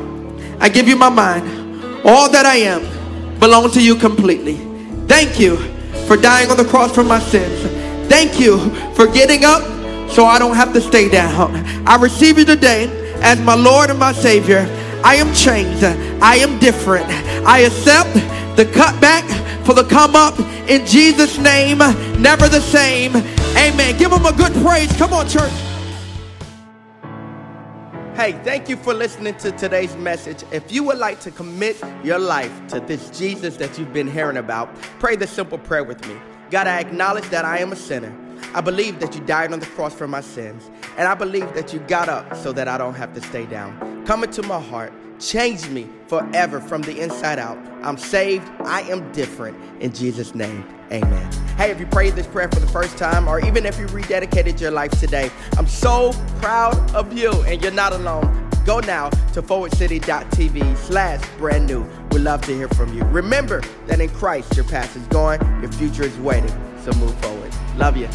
I 0.60 0.68
give 0.68 0.86
you 0.86 0.94
my 0.94 1.08
mind. 1.08 2.04
All 2.04 2.30
that 2.30 2.44
I 2.44 2.56
am 2.56 3.38
belongs 3.40 3.72
to 3.72 3.82
you 3.82 3.94
completely. 3.94 4.56
Thank 5.06 5.40
you 5.40 5.56
for 6.06 6.18
dying 6.18 6.50
on 6.50 6.58
the 6.58 6.66
cross 6.66 6.94
for 6.94 7.02
my 7.02 7.18
sins. 7.18 7.62
Thank 8.10 8.38
you 8.38 8.58
for 8.94 9.06
getting 9.06 9.46
up 9.46 9.62
so 10.10 10.26
I 10.26 10.38
don't 10.38 10.54
have 10.54 10.74
to 10.74 10.82
stay 10.82 11.08
down. 11.08 11.54
I 11.88 11.96
receive 11.96 12.36
you 12.36 12.44
today 12.44 12.90
as 13.22 13.40
my 13.40 13.54
Lord 13.54 13.88
and 13.88 13.98
my 13.98 14.12
Savior. 14.12 14.66
I 15.02 15.14
am 15.14 15.32
changed. 15.32 15.82
I 15.82 16.36
am 16.36 16.58
different. 16.58 17.06
I 17.46 17.60
accept 17.60 18.12
the 18.54 18.66
cutback 18.66 19.24
for 19.64 19.72
the 19.72 19.84
come 19.84 20.14
up 20.14 20.38
in 20.68 20.84
Jesus' 20.84 21.38
name. 21.38 21.78
Never 22.20 22.50
the 22.50 22.60
same. 22.60 23.16
Amen. 23.56 23.96
Give 23.96 24.10
them 24.10 24.26
a 24.26 24.32
good 24.34 24.52
praise. 24.62 24.94
Come 24.98 25.14
on, 25.14 25.26
church. 25.26 25.67
Hey, 28.18 28.32
thank 28.32 28.68
you 28.68 28.76
for 28.76 28.94
listening 28.94 29.36
to 29.36 29.52
today's 29.52 29.94
message. 29.94 30.42
If 30.50 30.72
you 30.72 30.82
would 30.82 30.98
like 30.98 31.20
to 31.20 31.30
commit 31.30 31.80
your 32.02 32.18
life 32.18 32.66
to 32.66 32.80
this 32.80 33.16
Jesus 33.16 33.56
that 33.58 33.78
you've 33.78 33.92
been 33.92 34.08
hearing 34.08 34.38
about, 34.38 34.74
pray 34.98 35.14
this 35.14 35.30
simple 35.30 35.56
prayer 35.56 35.84
with 35.84 36.04
me. 36.08 36.16
God, 36.50 36.66
I 36.66 36.80
acknowledge 36.80 37.26
that 37.26 37.44
I 37.44 37.58
am 37.58 37.70
a 37.70 37.76
sinner. 37.76 38.12
I 38.54 38.60
believe 38.60 38.98
that 38.98 39.14
you 39.14 39.20
died 39.20 39.52
on 39.52 39.60
the 39.60 39.66
cross 39.66 39.94
for 39.94 40.08
my 40.08 40.20
sins. 40.20 40.68
And 40.96 41.06
I 41.06 41.14
believe 41.14 41.54
that 41.54 41.72
you 41.72 41.78
got 41.78 42.08
up 42.08 42.34
so 42.34 42.50
that 42.54 42.66
I 42.66 42.76
don't 42.76 42.94
have 42.94 43.14
to 43.14 43.20
stay 43.20 43.46
down. 43.46 44.04
Come 44.04 44.24
into 44.24 44.42
my 44.42 44.60
heart. 44.60 44.92
Change 45.20 45.68
me 45.68 45.88
forever 46.08 46.58
from 46.58 46.82
the 46.82 46.98
inside 46.98 47.38
out. 47.38 47.56
I'm 47.84 47.98
saved. 47.98 48.50
I 48.64 48.80
am 48.90 49.12
different. 49.12 49.56
In 49.80 49.92
Jesus' 49.92 50.34
name, 50.34 50.64
amen. 50.90 51.47
Hey, 51.58 51.72
if 51.72 51.80
you 51.80 51.86
prayed 51.86 52.14
this 52.14 52.28
prayer 52.28 52.48
for 52.48 52.60
the 52.60 52.68
first 52.68 52.96
time, 52.96 53.26
or 53.26 53.44
even 53.44 53.66
if 53.66 53.80
you 53.80 53.86
rededicated 53.88 54.60
your 54.60 54.70
life 54.70 54.92
today, 54.92 55.28
I'm 55.56 55.66
so 55.66 56.12
proud 56.40 56.76
of 56.94 57.12
you, 57.12 57.32
and 57.48 57.60
you're 57.60 57.72
not 57.72 57.92
alone. 57.92 58.48
Go 58.64 58.78
now 58.78 59.10
to 59.32 59.42
forwardcity.tv 59.42 60.76
slash 60.76 61.20
brand 61.36 61.66
new. 61.66 61.84
We'd 62.12 62.20
love 62.20 62.42
to 62.42 62.54
hear 62.54 62.68
from 62.68 62.96
you. 62.96 63.02
Remember 63.06 63.60
that 63.88 64.00
in 64.00 64.08
Christ, 64.10 64.54
your 64.54 64.66
past 64.66 64.94
is 64.94 65.02
gone, 65.08 65.40
your 65.60 65.72
future 65.72 66.04
is 66.04 66.16
waiting. 66.18 66.54
So 66.84 66.92
move 66.92 67.18
forward. 67.18 67.52
Love 67.76 67.96
you. 67.96 68.08